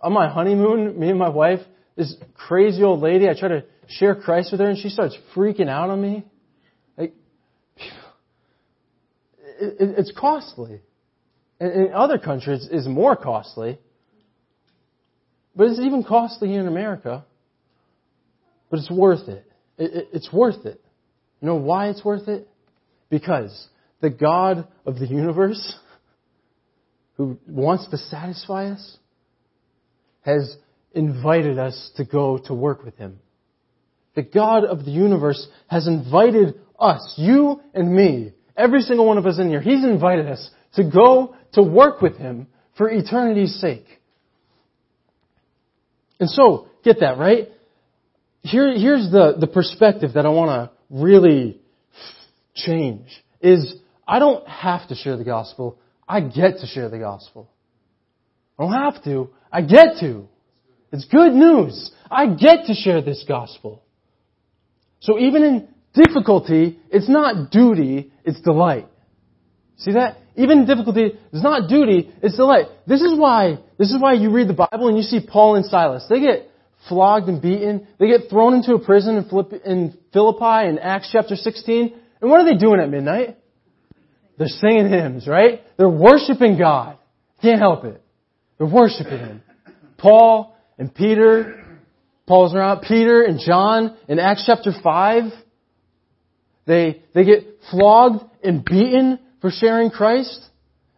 on 0.00 0.12
my 0.12 0.28
honeymoon, 0.28 0.98
me 0.98 1.10
and 1.10 1.18
my 1.18 1.28
wife, 1.28 1.60
this 1.96 2.14
crazy 2.34 2.82
old 2.84 3.00
lady, 3.00 3.28
I 3.28 3.38
try 3.38 3.48
to 3.48 3.64
share 3.88 4.14
Christ 4.14 4.52
with 4.52 4.60
her 4.60 4.68
and 4.68 4.78
she 4.78 4.90
starts 4.90 5.16
freaking 5.34 5.68
out 5.68 5.90
on 5.90 6.00
me. 6.00 6.24
Like, 6.96 7.14
it, 9.60 9.94
it's 9.98 10.12
costly. 10.16 10.80
In 11.58 11.90
other 11.94 12.18
countries, 12.18 12.68
is 12.70 12.86
more 12.86 13.16
costly. 13.16 13.78
But 15.54 15.68
it's 15.68 15.80
even 15.80 16.04
costly 16.04 16.48
here 16.48 16.60
in 16.60 16.66
America. 16.66 17.24
But 18.70 18.80
it's 18.80 18.90
worth 18.90 19.28
it. 19.28 19.50
It's 19.78 20.32
worth 20.32 20.66
it. 20.66 20.82
You 21.40 21.48
know 21.48 21.56
why 21.56 21.88
it's 21.88 22.04
worth 22.04 22.28
it? 22.28 22.48
Because 23.08 23.68
the 24.00 24.10
God 24.10 24.66
of 24.84 24.98
the 24.98 25.06
universe, 25.06 25.76
who 27.16 27.38
wants 27.46 27.88
to 27.90 27.96
satisfy 27.96 28.70
us, 28.70 28.98
has 30.22 30.56
invited 30.92 31.58
us 31.58 31.90
to 31.96 32.04
go 32.04 32.38
to 32.46 32.54
work 32.54 32.84
with 32.84 32.96
Him. 32.96 33.20
The 34.14 34.22
God 34.22 34.64
of 34.64 34.84
the 34.84 34.90
universe 34.90 35.46
has 35.68 35.86
invited 35.86 36.58
us, 36.78 37.14
you 37.16 37.60
and 37.74 37.94
me, 37.94 38.32
every 38.56 38.80
single 38.80 39.06
one 39.06 39.18
of 39.18 39.26
us 39.26 39.38
in 39.38 39.48
here, 39.48 39.60
He's 39.60 39.84
invited 39.84 40.26
us 40.26 40.50
to 40.76 40.84
go 40.84 41.34
to 41.52 41.62
work 41.62 42.00
with 42.00 42.16
Him 42.16 42.46
for 42.76 42.90
eternity's 42.90 43.54
sake. 43.60 43.86
And 46.18 46.30
so, 46.30 46.68
get 46.84 47.00
that, 47.00 47.18
right? 47.18 47.48
Here, 48.42 48.72
here's 48.78 49.10
the, 49.10 49.36
the 49.38 49.46
perspective 49.46 50.12
that 50.14 50.24
I 50.24 50.28
want 50.28 50.70
to 50.70 50.76
really 50.88 51.60
change 52.54 53.06
is 53.40 53.74
I 54.06 54.18
don't 54.18 54.46
have 54.48 54.88
to 54.88 54.94
share 54.94 55.16
the 55.16 55.24
gospel. 55.24 55.78
I 56.08 56.20
get 56.20 56.58
to 56.60 56.66
share 56.66 56.88
the 56.88 56.98
gospel. 56.98 57.50
I 58.58 58.62
don't 58.62 58.72
have 58.72 59.02
to. 59.04 59.30
I 59.52 59.62
get 59.62 59.98
to. 60.00 60.28
It's 60.92 61.04
good 61.06 61.32
news. 61.32 61.90
I 62.10 62.26
get 62.28 62.66
to 62.66 62.74
share 62.74 63.02
this 63.02 63.24
gospel. 63.28 63.82
So 65.00 65.18
even 65.18 65.42
in 65.42 65.68
difficulty, 65.92 66.78
it's 66.90 67.08
not 67.08 67.50
duty, 67.50 68.12
it's 68.24 68.40
delight. 68.40 68.86
See 69.78 69.92
that? 69.92 70.18
Even 70.36 70.66
difficulty, 70.66 71.12
it's 71.32 71.42
not 71.42 71.68
duty, 71.68 72.12
it's 72.22 72.36
delight. 72.36 72.66
This 72.86 73.00
is 73.00 73.18
why, 73.18 73.58
this 73.78 73.90
is 73.90 74.00
why 74.00 74.12
you 74.12 74.30
read 74.30 74.48
the 74.48 74.54
Bible 74.54 74.88
and 74.88 74.96
you 74.96 75.02
see 75.02 75.20
Paul 75.26 75.56
and 75.56 75.64
Silas. 75.64 76.06
They 76.10 76.20
get 76.20 76.50
flogged 76.88 77.28
and 77.28 77.40
beaten. 77.40 77.86
They 77.98 78.06
get 78.08 78.28
thrown 78.28 78.54
into 78.54 78.74
a 78.74 78.84
prison 78.84 79.16
in 79.16 79.94
Philippi 80.12 80.68
in 80.68 80.78
Acts 80.78 81.08
chapter 81.10 81.36
16. 81.36 81.94
And 82.20 82.30
what 82.30 82.40
are 82.40 82.44
they 82.44 82.58
doing 82.58 82.80
at 82.80 82.90
midnight? 82.90 83.38
They're 84.38 84.48
singing 84.48 84.88
hymns, 84.88 85.26
right? 85.26 85.62
They're 85.78 85.88
worshiping 85.88 86.58
God. 86.58 86.98
Can't 87.40 87.58
help 87.58 87.84
it. 87.84 88.02
They're 88.58 88.66
worshiping 88.66 89.18
Him. 89.18 89.42
Paul 89.96 90.56
and 90.78 90.94
Peter, 90.94 91.64
Paul's 92.26 92.54
around, 92.54 92.82
Peter 92.82 93.22
and 93.22 93.40
John 93.40 93.96
in 94.08 94.18
Acts 94.18 94.44
chapter 94.46 94.72
5, 94.82 95.24
they, 96.66 97.02
they 97.14 97.24
get 97.24 97.44
flogged 97.70 98.24
and 98.42 98.64
beaten 98.64 99.18
for 99.46 99.52
sharing 99.52 99.90
Christ? 99.90 100.44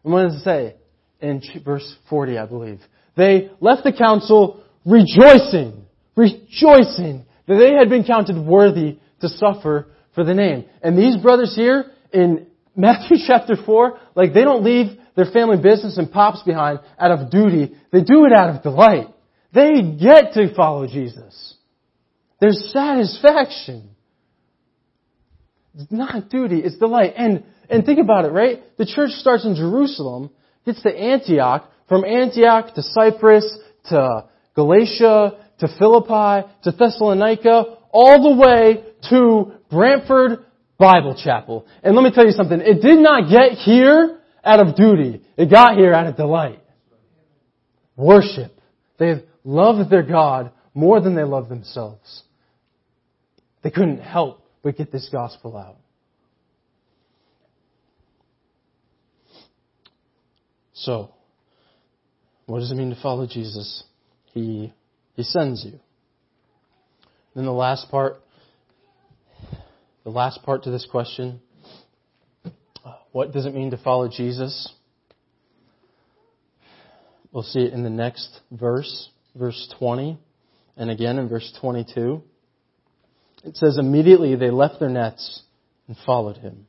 And 0.05 0.13
what 0.15 0.23
does 0.23 0.37
it 0.37 0.45
say? 0.45 0.75
In 1.21 1.43
verse 1.63 1.97
40, 2.09 2.39
I 2.39 2.47
believe. 2.47 2.81
They 3.15 3.51
left 3.61 3.85
the 3.85 3.93
council 3.93 4.65
rejoicing, 4.87 5.85
rejoicing 6.17 7.27
that 7.47 7.57
they 7.57 7.75
had 7.75 7.91
been 7.91 8.05
counted 8.05 8.39
worthy 8.39 9.01
to 9.21 9.29
suffer 9.29 9.89
for 10.15 10.25
the 10.25 10.33
name. 10.33 10.65
And 10.83 10.97
these 10.97 11.19
brothers 11.19 11.55
here 11.55 11.91
in 12.11 12.47
Matthew 12.75 13.19
chapter 13.27 13.55
4, 13.67 14.01
like 14.15 14.33
they 14.33 14.45
don't 14.45 14.65
leave 14.65 14.99
their 15.15 15.27
family 15.27 15.59
business 15.61 15.99
and 15.99 16.11
pops 16.11 16.43
behind 16.43 16.79
out 16.99 17.11
of 17.11 17.31
duty. 17.31 17.77
They 17.93 18.03
do 18.03 18.25
it 18.25 18.33
out 18.33 18.57
of 18.57 18.63
delight. 18.63 19.09
They 19.53 19.83
get 20.01 20.33
to 20.35 20.55
follow 20.55 20.87
Jesus. 20.87 21.55
There's 22.41 22.71
satisfaction. 22.73 23.91
It's 25.79 25.93
not 25.93 26.31
duty, 26.31 26.61
it's 26.61 26.79
delight. 26.79 27.13
And, 27.17 27.45
and 27.69 27.85
think 27.85 27.99
about 27.99 28.25
it, 28.25 28.33
right? 28.33 28.63
The 28.77 28.87
church 28.87 29.11
starts 29.11 29.45
in 29.45 29.55
Jerusalem, 29.55 30.31
gets 30.65 30.83
to 30.83 30.91
Antioch, 30.91 31.71
from 31.89 32.05
Antioch 32.05 32.75
to 32.75 32.83
Cyprus 32.83 33.59
to 33.87 34.25
Galatia 34.55 35.45
to 35.61 35.69
Philippi 35.79 36.49
to 36.65 36.73
Thessalonica, 36.73 37.65
all 37.91 38.23
the 38.23 38.41
way 38.41 38.85
to 39.11 39.53
Branford 39.71 40.45
Bible 40.79 41.21
Chapel. 41.23 41.67
And 41.83 41.95
let 41.97 42.03
me 42.03 42.11
tell 42.13 42.27
you 42.27 42.33
something, 42.33 42.61
it 42.61 42.81
did 42.81 42.99
not 42.99 43.31
get 43.31 43.59
here 43.59 44.21
out 44.45 44.61
of 44.61 44.77
duty. 44.77 45.23
It 45.37 45.51
got 45.51 45.77
here 45.77 45.93
out 45.93 46.07
of 46.07 46.17
delight. 46.17 46.61
Worship. 47.97 48.53
They 48.99 49.25
loved 49.45 49.91
their 49.91 50.05
God 50.05 50.53
more 50.75 51.01
than 51.01 51.17
they 51.17 51.25
loved 51.25 51.49
themselves. 51.49 52.23
They 53.63 53.71
couldn't 53.71 54.01
help 54.01 54.45
but 54.63 54.77
get 54.77 54.93
this 54.93 55.09
gospel 55.11 55.57
out. 55.57 55.77
So, 60.83 61.11
what 62.47 62.61
does 62.61 62.71
it 62.71 62.77
mean 62.77 62.91
to 62.91 63.01
follow 63.01 63.27
Jesus? 63.27 63.83
He, 64.33 64.73
he 65.15 65.23
sends 65.23 65.65
you. 65.65 65.81
Then 67.35 67.45
the 67.45 67.53
last 67.53 67.91
part, 67.91 68.17
the 70.05 70.11
last 70.11 70.43
part 70.45 70.65
to 70.65 70.71
this 70.71 70.87
question, 70.91 71.41
what 73.13 73.33
does 73.33 73.47
it 73.47 73.55
mean 73.55 73.73
to 73.73 73.77
follow 73.77 74.09
Jesus? 74.09 74.73
We'll 77.33 77.43
see 77.43 77.61
it 77.61 77.73
in 77.73 77.83
the 77.83 77.91
next 77.91 78.41
verse, 78.51 79.11
verse 79.35 79.73
20, 79.79 80.19
and 80.77 80.91
again 80.91 81.19
in 81.19 81.29
verse 81.29 81.53
22. 81.61 82.23
It 83.45 83.57
says, 83.57 83.79
Immediately 83.79 84.37
they 84.37 84.51
left 84.51 84.79
their 84.79 84.89
nets 84.89 85.43
and 85.89 85.97
followed 86.07 86.37
him. 86.37 86.67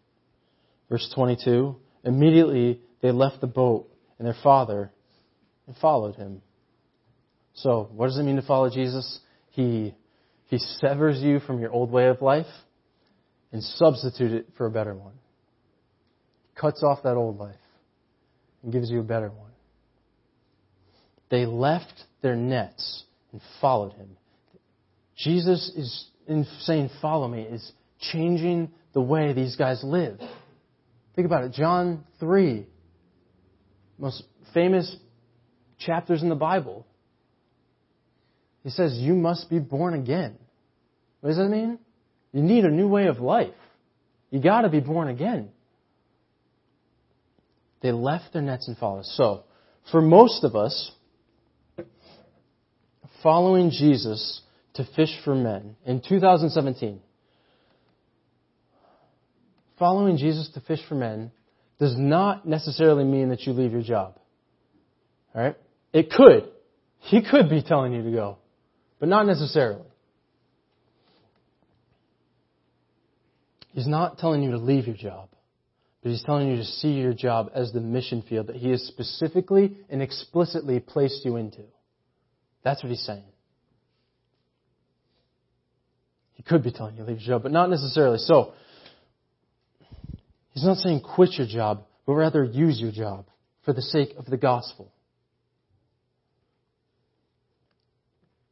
Verse 0.90 1.12
22, 1.14 1.76
Immediately 2.04 2.82
they 3.02 3.12
left 3.12 3.42
the 3.42 3.48
boat 3.48 3.89
and 4.20 4.28
their 4.28 4.36
father 4.44 4.92
and 5.66 5.76
followed 5.78 6.16
him. 6.16 6.42
So, 7.56 7.90
what 7.94 8.08
does 8.08 8.18
it 8.18 8.24
mean 8.24 8.36
to 8.36 8.42
follow 8.42 8.70
Jesus? 8.70 9.20
He, 9.52 9.96
he 10.46 10.60
severs 10.60 11.20
you 11.20 11.40
from 11.40 11.60
your 11.60 11.72
old 11.72 11.92
way 11.92 12.08
of 12.08 12.22
life 12.22 12.46
and 13.52 13.64
substitutes 13.64 14.34
it 14.34 14.48
for 14.58 14.68
a 14.68 14.72
better 14.72 14.94
one. 14.94 15.14
Cuts 16.56 16.84
off 16.84 17.04
that 17.04 17.16
old 17.16 17.38
life 17.38 17.56
and 18.64 18.72
gives 18.72 18.90
you 18.90 19.00
a 19.00 19.04
better 19.04 19.30
one. 19.30 19.52
They 21.30 21.46
left 21.46 21.94
their 22.22 22.36
nets 22.36 23.04
and 23.32 23.42
followed 23.62 23.94
him. 23.94 24.18
Jesus 25.18 25.72
is 25.76 26.08
in 26.28 26.46
saying, 26.62 26.90
Follow 27.02 27.28
me, 27.28 27.42
is 27.44 27.72
changing 28.12 28.72
the 28.94 29.02
way 29.02 29.34
these 29.34 29.56
guys 29.56 29.82
live. 29.84 30.20
Think 31.16 31.26
about 31.26 31.44
it. 31.44 31.54
John 31.54 32.06
3, 32.20 32.66
most 34.00 34.24
famous 34.54 34.96
chapters 35.78 36.24
in 36.24 36.30
the 36.30 36.36
Bible. 36.36 36.88
He 38.64 38.70
says, 38.70 38.94
You 38.94 39.14
must 39.14 39.50
be 39.50 39.60
born 39.60 39.94
again. 39.94 40.38
What 41.22 41.30
does 41.30 41.38
that 41.38 41.50
mean? 41.50 41.80
You 42.32 42.42
need 42.42 42.66
a 42.66 42.72
new 42.72 42.88
way 42.88 43.08
of 43.08 43.20
life. 43.20 43.54
You 44.30 44.42
got 44.42 44.62
to 44.62 44.70
be 44.70 44.80
born 44.80 45.08
again. 45.08 45.50
They 47.82 47.92
left 47.92 48.34
their 48.34 48.42
nets 48.42 48.68
and 48.68 48.78
followed. 48.78 49.06
So, 49.06 49.44
for 49.92 50.02
most 50.02 50.44
of 50.44 50.56
us, 50.56 50.92
following 53.24 53.72
Jesus 53.72 54.42
to 54.76 54.88
fish 54.96 55.18
for 55.24 55.34
men 55.34 55.76
in 55.86 56.02
2017, 56.08 57.00
following 59.78 60.18
Jesus 60.18 60.50
to 60.54 60.62
fish 60.62 60.80
for 60.88 60.96
men 60.96 61.32
does 61.80 61.96
not 61.98 62.46
necessarily 62.46 63.06
mean 63.06 63.30
that 63.30 63.42
you 63.44 63.54
leave 63.54 63.72
your 63.72 63.82
job. 63.82 64.20
All 65.34 65.42
right? 65.42 65.56
It 65.94 66.12
could. 66.12 66.50
He 67.00 67.22
could 67.22 67.50
be 67.50 67.64
telling 67.64 67.94
you 67.94 68.04
to 68.04 68.12
go, 68.12 68.38
but 69.00 69.08
not 69.08 69.26
necessarily. 69.26 69.86
He's 73.72 73.88
not 73.88 74.18
telling 74.18 74.44
you 74.44 74.52
to 74.52 74.58
leave 74.58 74.88
your 74.88 74.98
job, 74.98 75.30
but 76.04 76.10
he's 76.10 76.24
telling 76.24 76.50
you 76.50 76.58
to 76.58 76.66
see 76.66 76.90
your 76.90 77.14
job 77.14 77.52
as 77.54 77.72
the 77.72 77.80
mission 77.80 78.24
field 78.28 78.48
that 78.48 78.58
he 78.58 78.72
has 78.72 78.82
specifically 78.82 79.78
and 79.90 80.02
explicitly 80.02 80.80
placed 80.82 81.24
you 81.24 81.38
into. 81.38 81.62
That's 82.64 82.84
what 82.84 82.90
he's 82.90 83.06
saying. 83.06 83.24
He 86.34 86.44
could 86.44 86.64
be 86.64 86.72
telling 86.72 86.96
you 86.96 87.04
to 87.04 87.10
leave 87.10 87.22
your 87.22 87.38
job, 87.38 87.44
but 87.44 87.52
not 87.52 87.70
necessarily. 87.70 88.18
So, 88.18 88.54
he's 90.60 90.68
not 90.68 90.78
saying 90.78 91.00
quit 91.00 91.34
your 91.38 91.48
job, 91.48 91.86
but 92.06 92.14
rather 92.14 92.44
use 92.44 92.82
your 92.82 92.92
job 92.92 93.26
for 93.64 93.74
the 93.74 93.82
sake 93.82 94.14
of 94.18 94.26
the 94.26 94.36
gospel. 94.36 94.92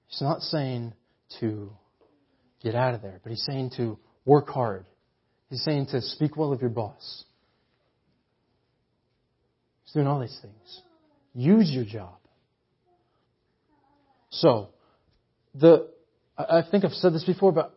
He's 0.07 0.21
not 0.21 0.41
saying 0.41 0.93
to 1.41 1.69
get 2.63 2.75
out 2.75 2.93
of 2.93 3.01
there, 3.01 3.19
but 3.21 3.29
he's 3.29 3.43
saying 3.43 3.71
to 3.75 3.99
work 4.25 4.47
hard. 4.47 4.85
He's 5.49 5.63
saying 5.63 5.87
to 5.87 6.01
speak 6.01 6.37
well 6.37 6.53
of 6.53 6.61
your 6.61 6.69
boss. 6.69 7.25
He's 9.83 9.93
doing 9.93 10.07
all 10.07 10.21
these 10.21 10.39
things. 10.41 10.81
Use 11.33 11.69
your 11.69 11.83
job. 11.83 12.15
So, 14.29 14.69
the, 15.53 15.89
I 16.37 16.61
think 16.71 16.85
I've 16.85 16.91
said 16.91 17.13
this 17.13 17.25
before, 17.25 17.51
but 17.51 17.73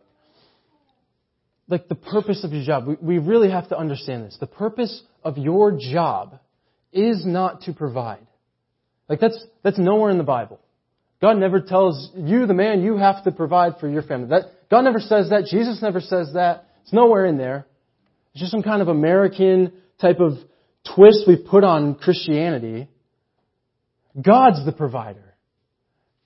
like 1.71 1.89
the 1.89 1.95
purpose 1.95 2.45
of 2.45 2.53
your 2.53 2.65
job, 2.65 2.87
we, 2.87 2.97
we 3.01 3.19
really 3.19 3.51
have 3.51 3.69
to 3.69 3.79
understand 3.79 4.25
this. 4.25 4.37
The 4.41 4.47
purpose 4.47 5.03
of 5.23 5.39
your 5.39 5.79
job 5.79 6.41
is 6.93 7.25
not 7.25 7.63
to 7.63 7.73
provide. 7.73 8.27
Like 9.09 9.21
that's, 9.21 9.39
that's 9.63 9.79
nowhere 9.79 10.11
in 10.11 10.19
the 10.19 10.25
Bible. 10.25 10.61
God 11.21 11.37
never 11.37 11.61
tells 11.61 12.11
you, 12.17 12.47
the 12.47 12.55
man, 12.55 12.83
you 12.83 12.97
have 12.97 13.25
to 13.25 13.31
provide 13.31 13.75
for 13.79 13.89
your 13.89 14.03
family. 14.03 14.29
That, 14.29 14.45
God 14.71 14.83
never 14.83 15.01
says 15.01 15.31
that. 15.31 15.45
Jesus 15.51 15.83
never 15.83 16.01
says 16.01 16.33
that. 16.35 16.67
It's 16.83 16.93
nowhere 16.93 17.27
in 17.27 17.37
there. 17.37 17.67
It's 18.33 18.41
just 18.41 18.53
some 18.53 18.63
kind 18.63 18.81
of 18.81 18.89
American 18.89 19.73
type 20.01 20.19
of 20.21 20.33
twist 20.95 21.25
we've 21.27 21.45
put 21.45 21.63
on 21.63 21.97
Christianity. 21.97 22.89
God's 24.21 24.65
the 24.65 24.73
provider. 24.73 25.35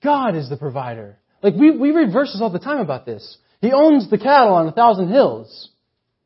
God 0.03 0.37
is 0.37 0.49
the 0.49 0.57
provider. 0.57 1.19
Like 1.43 1.55
we, 1.55 1.77
we 1.77 1.91
read 1.91 2.13
verses 2.13 2.41
all 2.41 2.51
the 2.51 2.59
time 2.59 2.79
about 2.79 3.05
this. 3.05 3.39
He 3.65 3.73
owns 3.73 4.11
the 4.11 4.19
cattle 4.19 4.53
on 4.53 4.69
a 4.69 4.73
thousand 4.73 5.09
hills. 5.09 5.71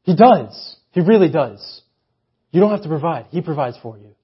He 0.02 0.16
does. 0.16 0.76
He 0.90 1.02
really 1.02 1.28
does. 1.28 1.82
You 2.50 2.60
don't 2.60 2.72
have 2.72 2.82
to 2.82 2.88
provide. 2.88 3.26
He 3.30 3.42
provides 3.42 3.78
for 3.80 3.96
you. 3.96 4.16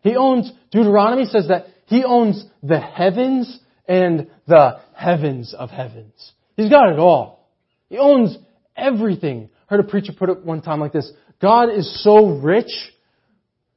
He 0.00 0.16
owns, 0.16 0.50
Deuteronomy 0.72 1.26
says 1.26 1.46
that 1.46 1.66
he 1.86 2.02
owns 2.02 2.44
the 2.60 2.80
heavens 2.80 3.56
and 3.86 4.28
the 4.48 4.80
heavens 4.96 5.54
of 5.56 5.70
heavens. 5.70 6.32
He's 6.56 6.70
got 6.70 6.92
it 6.92 6.98
all. 6.98 7.48
He 7.88 7.98
owns 7.98 8.36
everything. 8.76 9.50
I 9.70 9.76
heard 9.76 9.84
a 9.84 9.88
preacher 9.88 10.12
put 10.12 10.28
it 10.28 10.44
one 10.44 10.60
time 10.60 10.80
like 10.80 10.92
this. 10.92 11.08
God 11.40 11.72
is 11.72 12.02
so 12.02 12.30
rich, 12.40 12.72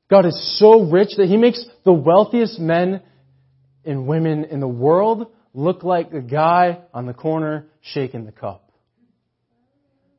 God 0.09 0.25
is 0.25 0.57
so 0.57 0.89
rich 0.89 1.09
that 1.17 1.27
he 1.27 1.37
makes 1.37 1.63
the 1.83 1.93
wealthiest 1.93 2.59
men 2.59 3.03
and 3.85 4.07
women 4.07 4.45
in 4.45 4.61
the 4.61 4.67
world 4.67 5.27
look 5.53 5.83
like 5.83 6.09
the 6.09 6.21
guy 6.21 6.79
on 6.91 7.05
the 7.05 7.13
corner 7.13 7.67
shaking 7.93 8.25
the 8.25 8.31
cup. 8.31 8.71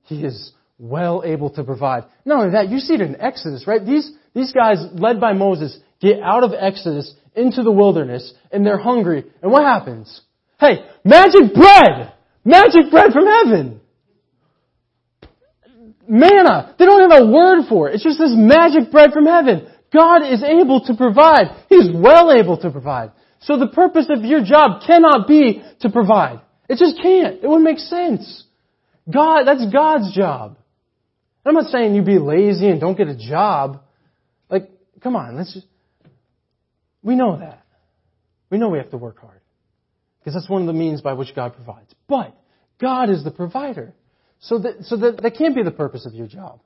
He 0.05 0.23
is 0.23 0.53
well 0.79 1.23
able 1.25 1.51
to 1.51 1.65
provide. 1.65 2.05
Not 2.25 2.39
only 2.39 2.53
that, 2.53 2.69
you 2.69 2.79
see 2.79 2.95
it 2.95 3.01
in 3.01 3.21
Exodus, 3.21 3.67
right? 3.67 3.85
These, 3.85 4.11
these 4.35 4.53
guys, 4.53 4.79
led 4.93 5.21
by 5.21 5.33
Moses, 5.33 5.77
get 6.01 6.21
out 6.21 6.45
of 6.45 6.53
Exodus 6.59 7.15
into 7.35 7.63
the 7.63 7.73
wilderness 7.73 8.33
and 8.53 8.65
they're 8.65 8.79
hungry. 8.79 9.25
And 9.43 9.51
what 9.51 9.65
happens? 9.65 10.21
Hey, 10.61 10.85
magic 11.05 11.55
bread! 11.55 12.13
Magic 12.45 12.91
bread 12.91 13.13
from 13.13 13.27
heaven! 13.27 13.81
Manna! 16.09 16.75
They 16.79 16.85
don't 16.85 17.11
have 17.11 17.23
a 17.23 17.31
word 17.31 17.65
for 17.69 17.89
it. 17.89 17.97
It's 17.97 18.05
just 18.05 18.19
this 18.19 18.33
magic 18.35 18.93
bread 18.93 19.13
from 19.13 19.27
heaven. 19.27 19.69
God 19.93 20.23
is 20.23 20.43
able 20.43 20.85
to 20.85 20.95
provide. 20.95 21.65
He's 21.69 21.89
well 21.93 22.33
able 22.33 22.59
to 22.59 22.71
provide. 22.71 23.11
So 23.41 23.59
the 23.59 23.69
purpose 23.69 24.07
of 24.09 24.25
your 24.25 24.45
job 24.45 24.83
cannot 24.87 25.27
be 25.27 25.63
to 25.81 25.91
provide. 25.91 26.41
It 26.69 26.79
just 26.79 27.01
can't. 27.01 27.43
It 27.43 27.47
wouldn't 27.47 27.65
make 27.65 27.79
sense. 27.79 28.45
God, 29.13 29.45
that's 29.45 29.65
God's 29.73 30.15
job. 30.15 30.59
I'm 31.45 31.55
not 31.55 31.71
saying 31.71 31.95
you 31.95 32.03
be 32.03 32.19
lazy 32.19 32.69
and 32.69 32.81
don't 32.81 32.97
get 32.97 33.09
a 33.09 33.17
job. 33.17 33.83
Like, 34.51 34.69
come 35.01 35.15
on, 35.15 35.37
let's 35.37 35.55
just, 35.55 35.67
we 37.03 37.15
know 37.15 37.39
that. 37.39 37.65
We 38.51 38.59
know 38.59 38.69
we 38.69 38.79
have 38.79 38.91
to 38.91 38.97
work 38.97 39.21
hard. 39.21 39.41
Because 40.19 40.35
that's 40.35 40.51
one 40.51 40.61
of 40.63 40.67
the 40.67 40.73
means 40.73 41.03
by 41.03 41.13
which 41.13 41.35
God 41.37 41.55
provides. 41.55 41.95
But 42.09 42.37
God 42.81 43.11
is 43.11 43.23
the 43.23 43.31
provider. 43.31 43.95
So 44.41 44.59
that, 44.59 44.83
so 44.83 44.97
that, 44.97 45.23
that 45.23 45.37
can't 45.37 45.55
be 45.55 45.63
the 45.63 45.71
purpose 45.71 46.05
of 46.05 46.15
your 46.15 46.27
job. 46.27 46.61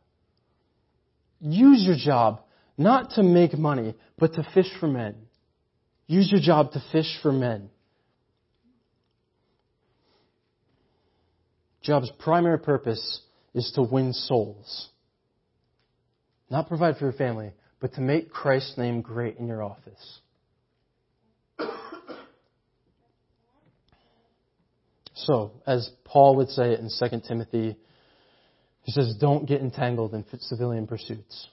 Use 1.40 1.84
your 1.86 1.96
job 1.96 2.40
not 2.78 3.10
to 3.12 3.22
make 3.22 3.56
money, 3.58 3.94
but 4.18 4.32
to 4.34 4.46
fish 4.54 4.70
for 4.80 4.86
men. 4.86 5.14
Use 6.06 6.30
your 6.32 6.40
job 6.40 6.72
to 6.72 6.82
fish 6.90 7.18
for 7.22 7.32
men. 7.32 7.68
Job's 11.82 12.10
primary 12.18 12.58
purpose 12.58 13.20
is 13.54 13.72
to 13.74 13.82
win 13.82 14.12
souls. 14.12 14.88
Not 16.50 16.68
provide 16.68 16.96
for 16.96 17.04
your 17.04 17.12
family, 17.12 17.52
but 17.80 17.94
to 17.94 18.00
make 18.00 18.30
Christ's 18.30 18.76
name 18.76 19.00
great 19.00 19.38
in 19.38 19.46
your 19.46 19.62
office. 19.62 20.20
So, 25.14 25.52
as 25.66 25.90
Paul 26.04 26.36
would 26.36 26.48
say 26.48 26.72
in 26.74 26.88
2 26.98 27.20
Timothy, 27.28 27.76
he 28.82 28.92
says, 28.92 29.14
don't 29.20 29.46
get 29.46 29.60
entangled 29.60 30.14
in 30.14 30.24
civilian 30.40 30.86
pursuits. 30.86 31.48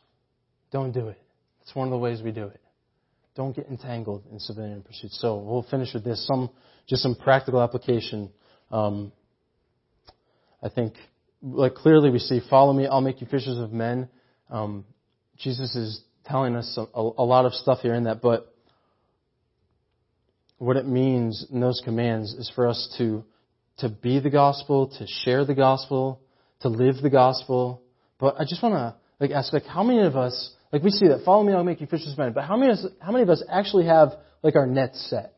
Don't 0.71 0.93
do 0.93 1.09
it. 1.09 1.19
It's 1.61 1.75
one 1.75 1.87
of 1.87 1.91
the 1.91 1.97
ways 1.97 2.21
we 2.21 2.31
do 2.31 2.45
it. 2.45 2.61
Don't 3.35 3.55
get 3.55 3.67
entangled 3.67 4.23
in 4.31 4.39
civilian 4.39 4.81
pursuits. 4.81 5.19
So 5.21 5.37
we'll 5.37 5.65
finish 5.69 5.93
with 5.93 6.03
this. 6.03 6.25
Some, 6.25 6.49
just 6.87 7.03
some 7.03 7.15
practical 7.15 7.61
application. 7.61 8.31
Um, 8.71 9.11
I 10.61 10.69
think, 10.69 10.93
like 11.41 11.75
clearly 11.75 12.09
we 12.09 12.19
see, 12.19 12.41
follow 12.49 12.73
me, 12.73 12.87
I'll 12.87 13.01
make 13.01 13.21
you 13.21 13.27
fishers 13.27 13.57
of 13.57 13.71
men. 13.71 14.09
Um, 14.49 14.85
Jesus 15.37 15.75
is 15.75 16.01
telling 16.25 16.55
us 16.55 16.77
a, 16.77 16.99
a, 16.99 17.23
lot 17.23 17.45
of 17.45 17.53
stuff 17.53 17.79
here 17.79 17.93
in 17.93 18.05
that, 18.05 18.21
but 18.21 18.53
what 20.57 20.75
it 20.75 20.87
means 20.87 21.45
in 21.51 21.59
those 21.59 21.81
commands 21.85 22.33
is 22.33 22.51
for 22.55 22.67
us 22.67 22.93
to 22.97 23.23
to 23.79 23.89
be 23.89 24.19
the 24.19 24.29
gospel, 24.29 24.87
to 24.97 25.05
share 25.23 25.45
the 25.45 25.53
gospel, 25.53 26.19
to 26.61 26.69
live 26.69 26.95
the 27.01 27.09
gospel. 27.09 27.83
But 28.19 28.35
I 28.39 28.43
just 28.43 28.63
want 28.63 28.73
to 28.73 28.95
like 29.19 29.31
ask, 29.31 29.53
like, 29.53 29.65
how 29.65 29.83
many 29.83 30.01
of 30.01 30.15
us, 30.15 30.51
like, 30.71 30.83
we 30.83 30.89
see 30.89 31.07
that 31.07 31.23
follow 31.23 31.43
me, 31.43 31.53
I'll 31.53 31.63
make 31.63 31.81
you 31.81 31.87
fishers 31.87 32.11
of 32.11 32.17
men. 32.17 32.33
But 32.33 32.45
how 32.45 32.57
many, 32.57 32.71
of 32.71 32.79
us, 32.79 32.85
how 32.99 33.11
many 33.11 33.23
of 33.23 33.29
us 33.29 33.43
actually 33.49 33.85
have 33.85 34.13
like 34.41 34.55
our 34.55 34.65
nets 34.65 35.07
set? 35.09 35.33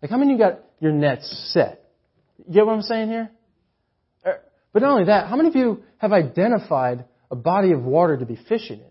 Like, 0.00 0.10
how 0.10 0.16
many 0.16 0.34
of 0.34 0.38
you 0.38 0.44
got 0.44 0.60
your 0.80 0.92
nets 0.92 1.50
set? 1.52 1.82
You 2.46 2.54
get 2.54 2.66
what 2.66 2.72
I'm 2.72 2.82
saying 2.82 3.08
here? 3.08 3.30
But 4.74 4.82
not 4.82 4.90
only 4.90 5.04
that, 5.06 5.28
how 5.28 5.36
many 5.36 5.48
of 5.48 5.56
you 5.56 5.82
have 5.96 6.12
identified 6.12 7.06
a 7.30 7.36
body 7.36 7.72
of 7.72 7.82
water 7.82 8.18
to 8.18 8.26
be 8.26 8.38
fishing 8.46 8.80
in? 8.80 8.90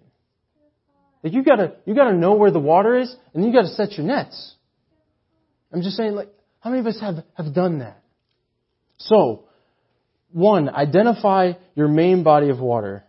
Like, 1.22 1.34
you 1.34 1.44
gotta, 1.44 1.76
you 1.86 1.94
gotta 1.94 2.18
know 2.18 2.34
where 2.34 2.50
the 2.50 2.60
water 2.60 2.98
is, 2.98 3.16
and 3.36 3.46
you 3.46 3.54
gotta 3.54 3.68
set 3.68 3.92
your 3.92 4.08
nets. 4.08 4.56
I'm 5.72 5.84
just 5.84 5.96
saying, 5.96 6.14
like, 6.14 6.30
how 6.60 6.72
many 6.72 6.80
of 6.80 6.88
us 6.88 7.00
have, 7.00 7.24
have 7.36 7.54
done 7.54 7.80
that? 7.80 8.02
So, 8.98 9.46
one, 10.32 10.70
identify 10.70 11.54
your 11.76 11.88
main 11.88 12.24
body 12.24 12.50
of 12.50 12.60
water. 12.60 13.04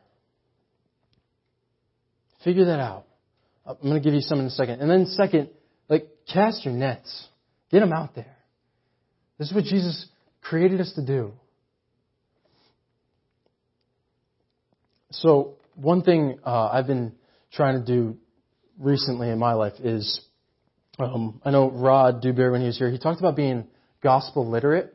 Figure 2.45 2.67
that 2.67 2.81
out. 2.81 3.07
I'm 3.67 3.77
going 3.81 3.95
to 3.95 4.01
give 4.01 4.13
you 4.13 4.21
some 4.21 4.41
in 4.41 4.47
a 4.47 4.51
second. 4.51 4.81
And 4.81 4.91
then 4.91 5.07
second, 5.07 5.49
like, 5.89 6.07
cast 6.31 6.67
your 6.67 6.75
nets. 6.75 7.29
Get 7.71 7.81
them 7.81 7.93
out 7.93 8.15
there. 8.15 8.37
This 9.39 9.49
is 9.49 9.55
what 9.55 9.65
Jesus 9.65 10.07
created 10.43 10.81
us 10.81 10.93
to 10.97 11.05
do. 11.05 11.33
So, 15.21 15.57
one 15.77 16.03
thing 16.03 16.39
uh, 16.45 16.69
I've 16.73 16.87
been 16.87 17.13
trying 17.53 17.79
to 17.79 17.85
do 17.85 18.17
recently 18.79 19.31
in 19.31 19.39
my 19.39 19.53
life 19.53 19.75
is, 19.81 20.21
um, 20.99 21.41
I 21.45 21.51
know 21.51 21.71
Rod 21.71 22.21
Dewberry, 22.21 22.51
when 22.51 22.61
he 22.61 22.67
was 22.67 22.79
here, 22.79 22.91
he 22.91 22.99
talked 22.99 23.21
about 23.21 23.37
being 23.37 23.67
gospel 24.03 24.49
literate 24.49 24.93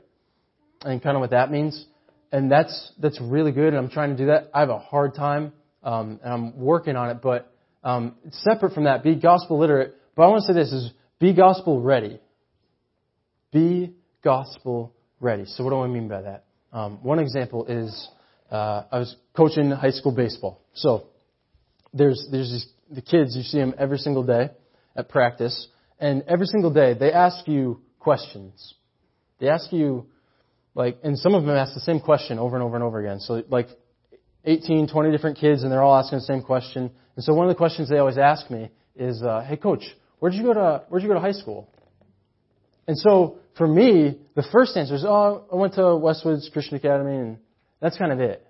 and 0.84 1.02
kind 1.02 1.16
of 1.16 1.22
what 1.22 1.32
that 1.32 1.52
means. 1.52 1.86
And 2.32 2.52
that's 2.52 2.92
that's 3.00 3.20
really 3.22 3.52
good, 3.52 3.70
and 3.70 3.78
I'm 3.78 3.90
trying 3.90 4.12
to 4.12 4.18
do 4.18 4.28
that. 4.28 4.52
I 4.54 4.60
have 4.60 4.70
a 4.70 4.78
hard 4.78 5.16
time, 5.16 5.52
um, 5.84 6.20
and 6.24 6.32
I'm 6.32 6.60
working 6.60 6.96
on 6.96 7.10
it. 7.10 7.22
But 7.24 7.52
um, 7.84 8.16
separate 8.32 8.74
from 8.74 8.84
that, 8.84 9.04
be 9.04 9.16
gospel 9.16 9.58
literate. 9.58 9.96
But 10.16 10.24
I 10.24 10.28
want 10.28 10.44
to 10.46 10.54
say 10.54 10.60
this: 10.60 10.72
is 10.72 10.92
be 11.20 11.34
gospel 11.34 11.82
ready. 11.82 12.20
Be 13.52 13.96
gospel 14.24 14.94
ready. 15.20 15.46
So 15.48 15.64
what 15.64 15.72
do 15.72 15.80
I 15.80 15.88
mean 15.88 16.08
by 16.08 16.22
that? 16.22 16.46
Um, 16.72 17.00
one 17.02 17.18
example 17.18 17.66
is 17.66 18.10
uh, 18.52 18.84
I 18.92 19.00
was 19.00 19.16
coaching 19.36 19.72
high 19.72 19.92
school 19.92 20.12
baseball. 20.12 20.62
So 20.74 21.08
there's 21.94 22.28
there's 22.32 22.52
these, 22.52 22.68
the 22.92 23.02
kids 23.02 23.36
you 23.36 23.44
see 23.44 23.60
them 23.60 23.74
every 23.78 23.98
single 23.98 24.24
day 24.24 24.50
at 24.96 25.10
practice, 25.10 25.68
and 26.00 26.24
every 26.28 26.48
single 26.48 26.72
day 26.72 26.94
they 26.94 27.12
ask 27.12 27.48
you 27.48 27.82
questions. 28.00 28.74
They 29.40 29.50
ask 29.50 29.72
you 29.72 30.08
like, 30.76 30.98
and 31.04 31.18
some 31.18 31.36
of 31.36 31.44
them 31.44 31.56
ask 31.56 31.74
the 31.74 31.80
same 31.82 32.00
question 32.00 32.40
over 32.40 32.56
and 32.56 32.64
over 32.64 32.76
and 32.76 32.84
over 32.84 33.00
again. 33.00 33.20
So 33.20 33.44
like 33.50 33.68
18, 34.46 34.88
20 34.88 35.12
different 35.12 35.38
kids 35.38 35.64
and 35.64 35.72
they're 35.72 35.84
all 35.84 35.98
asking 35.98 36.20
the 36.20 36.26
same 36.26 36.42
question. 36.42 36.92
And 37.16 37.24
so 37.24 37.34
one 37.34 37.48
of 37.48 37.54
the 37.54 37.58
questions 37.58 37.90
they 37.90 37.98
always 37.98 38.18
ask 38.18 38.50
me 38.50 38.70
is, 38.96 39.22
uh, 39.22 39.46
hey 39.48 39.58
coach, 39.58 39.84
where'd 40.20 40.34
you 40.34 40.44
go 40.44 40.54
to, 40.54 40.84
where'd 40.90 41.04
you 41.04 41.10
go 41.10 41.16
to 41.16 41.20
high 41.20 41.34
school? 41.34 41.70
And 42.88 42.98
so 42.98 43.40
for 43.58 43.68
me, 43.68 44.20
the 44.36 44.44
first 44.52 44.78
answer 44.78 44.96
is, 44.96 45.04
oh, 45.06 45.46
I 45.52 45.56
went 45.56 45.74
to 45.74 45.82
Westwoods 45.82 46.52
Christian 46.52 46.78
Academy 46.78 47.18
and 47.18 47.38
that's 47.82 47.98
kind 47.98 48.12
of 48.12 48.20
it. 48.20 48.46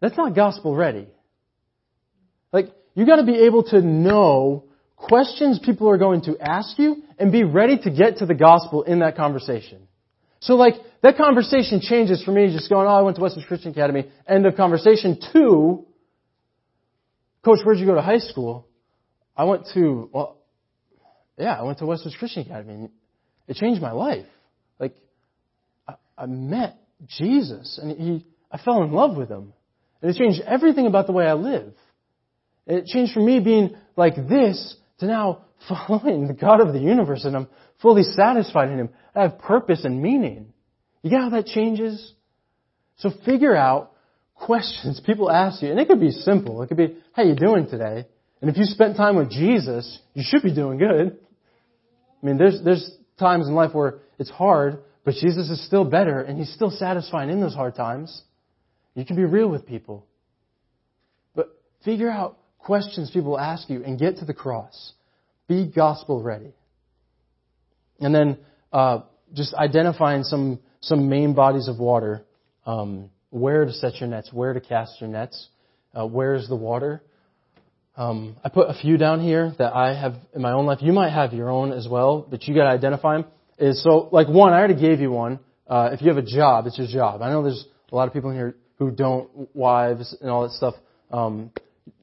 That's 0.00 0.16
not 0.16 0.34
gospel 0.34 0.74
ready. 0.74 1.08
Like, 2.52 2.66
you 2.94 3.06
gotta 3.06 3.24
be 3.24 3.46
able 3.46 3.64
to 3.64 3.80
know 3.80 4.64
questions 4.96 5.58
people 5.64 5.88
are 5.88 5.98
going 5.98 6.22
to 6.22 6.36
ask 6.40 6.78
you 6.78 7.02
and 7.18 7.32
be 7.32 7.44
ready 7.44 7.78
to 7.78 7.90
get 7.90 8.18
to 8.18 8.26
the 8.26 8.34
gospel 8.34 8.82
in 8.82 9.00
that 9.00 9.16
conversation. 9.16 9.86
So 10.40 10.54
like, 10.56 10.74
that 11.02 11.16
conversation 11.16 11.80
changes 11.80 12.22
for 12.22 12.32
me 12.32 12.52
just 12.52 12.68
going, 12.68 12.86
oh, 12.86 12.90
I 12.90 13.02
went 13.02 13.16
to 13.16 13.22
Western 13.22 13.44
Christian 13.44 13.72
Academy, 13.72 14.10
end 14.28 14.46
of 14.46 14.56
conversation, 14.56 15.18
to, 15.32 15.86
Coach, 17.44 17.58
where'd 17.64 17.78
you 17.78 17.86
go 17.86 17.94
to 17.94 18.02
high 18.02 18.18
school? 18.18 18.66
I 19.36 19.44
went 19.44 19.66
to, 19.74 20.08
well, 20.12 20.38
yeah, 21.36 21.54
I 21.54 21.62
went 21.62 21.78
to 21.78 21.86
Western 21.86 22.12
Christian 22.18 22.42
Academy. 22.42 22.88
It 23.48 23.56
changed 23.56 23.82
my 23.82 23.92
life. 23.92 24.26
Like, 24.78 24.94
I, 25.86 25.94
I 26.16 26.26
met 26.26 26.78
Jesus, 27.06 27.78
and 27.80 27.96
he, 27.98 28.26
I 28.50 28.58
fell 28.58 28.82
in 28.82 28.92
love 28.92 29.16
with 29.16 29.30
him. 29.30 29.52
And 30.02 30.10
it 30.10 30.18
changed 30.18 30.40
everything 30.46 30.86
about 30.86 31.06
the 31.06 31.12
way 31.12 31.26
I 31.26 31.34
live. 31.34 31.72
It 32.66 32.86
changed 32.86 33.12
from 33.12 33.26
me 33.26 33.40
being 33.40 33.76
like 33.96 34.16
this 34.16 34.76
to 34.98 35.06
now 35.06 35.44
following 35.68 36.26
the 36.26 36.34
God 36.34 36.60
of 36.60 36.72
the 36.72 36.80
universe, 36.80 37.24
and 37.24 37.36
I'm 37.36 37.48
fully 37.80 38.02
satisfied 38.02 38.70
in 38.70 38.78
Him. 38.78 38.90
I 39.14 39.22
have 39.22 39.38
purpose 39.38 39.84
and 39.84 40.02
meaning. 40.02 40.52
You 41.02 41.10
get 41.10 41.20
how 41.20 41.30
that 41.30 41.46
changes? 41.46 42.12
So 42.98 43.10
figure 43.24 43.54
out 43.54 43.92
questions 44.34 45.00
people 45.04 45.30
ask 45.30 45.62
you, 45.62 45.70
and 45.70 45.78
it 45.78 45.88
could 45.88 46.00
be 46.00 46.10
simple. 46.10 46.62
It 46.62 46.68
could 46.68 46.76
be, 46.76 46.96
how 47.12 47.22
you 47.22 47.34
doing 47.34 47.68
today? 47.68 48.06
And 48.40 48.50
if 48.50 48.56
you 48.56 48.64
spent 48.64 48.96
time 48.96 49.16
with 49.16 49.30
Jesus, 49.30 49.98
you 50.12 50.22
should 50.24 50.42
be 50.42 50.54
doing 50.54 50.78
good. 50.78 51.18
I 52.22 52.26
mean, 52.26 52.36
there's, 52.36 52.60
there's 52.62 52.90
times 53.18 53.48
in 53.48 53.54
life 53.54 53.74
where 53.74 54.00
it's 54.18 54.30
hard, 54.30 54.82
but 55.04 55.14
Jesus 55.14 55.50
is 55.50 55.64
still 55.66 55.84
better, 55.84 56.20
and 56.20 56.38
He's 56.38 56.52
still 56.52 56.70
satisfying 56.70 57.30
in 57.30 57.40
those 57.40 57.54
hard 57.54 57.74
times. 57.74 58.22
You 58.94 59.04
can 59.04 59.16
be 59.16 59.24
real 59.24 59.48
with 59.48 59.66
people. 59.66 60.06
But 61.34 61.48
figure 61.84 62.10
out 62.10 62.38
questions 62.58 63.10
people 63.10 63.38
ask 63.38 63.68
you 63.68 63.84
and 63.84 63.98
get 63.98 64.18
to 64.18 64.24
the 64.24 64.34
cross. 64.34 64.92
Be 65.48 65.66
gospel 65.66 66.22
ready. 66.22 66.54
And 68.00 68.14
then 68.14 68.38
uh, 68.72 69.00
just 69.34 69.54
identifying 69.54 70.24
some 70.24 70.60
some 70.80 71.08
main 71.08 71.34
bodies 71.34 71.68
of 71.68 71.78
water, 71.78 72.24
um, 72.66 73.10
where 73.30 73.64
to 73.64 73.72
set 73.72 74.00
your 74.00 74.08
nets, 74.08 74.30
where 74.32 74.52
to 74.52 74.60
cast 74.60 75.00
your 75.00 75.08
nets, 75.08 75.48
uh, 75.94 76.06
where 76.06 76.34
is 76.34 76.48
the 76.48 76.56
water. 76.56 77.02
Um, 77.96 78.36
I 78.44 78.48
put 78.48 78.68
a 78.68 78.74
few 78.74 78.96
down 78.96 79.20
here 79.20 79.54
that 79.58 79.74
I 79.74 79.98
have 79.98 80.16
in 80.34 80.42
my 80.42 80.52
own 80.52 80.66
life. 80.66 80.78
You 80.82 80.92
might 80.92 81.10
have 81.10 81.32
your 81.32 81.48
own 81.48 81.72
as 81.72 81.88
well, 81.88 82.26
but 82.28 82.46
you 82.46 82.54
got 82.54 82.64
to 82.64 82.70
identify 82.70 83.16
them. 83.16 83.26
Is 83.58 83.82
so 83.82 84.08
like 84.10 84.28
one. 84.28 84.52
I 84.52 84.58
already 84.58 84.80
gave 84.80 85.00
you 85.00 85.10
one. 85.10 85.38
Uh, 85.66 85.90
if 85.92 86.02
you 86.02 86.08
have 86.08 86.18
a 86.18 86.22
job, 86.22 86.66
it's 86.66 86.76
your 86.76 86.88
job. 86.88 87.22
I 87.22 87.30
know 87.30 87.42
there's 87.42 87.64
a 87.90 87.94
lot 87.94 88.08
of 88.08 88.14
people 88.14 88.30
in 88.30 88.36
here 88.36 88.56
who 88.78 88.90
don't 88.90 89.54
wives 89.54 90.16
and 90.20 90.28
all 90.28 90.42
that 90.42 90.52
stuff. 90.52 90.74
Um, 91.10 91.50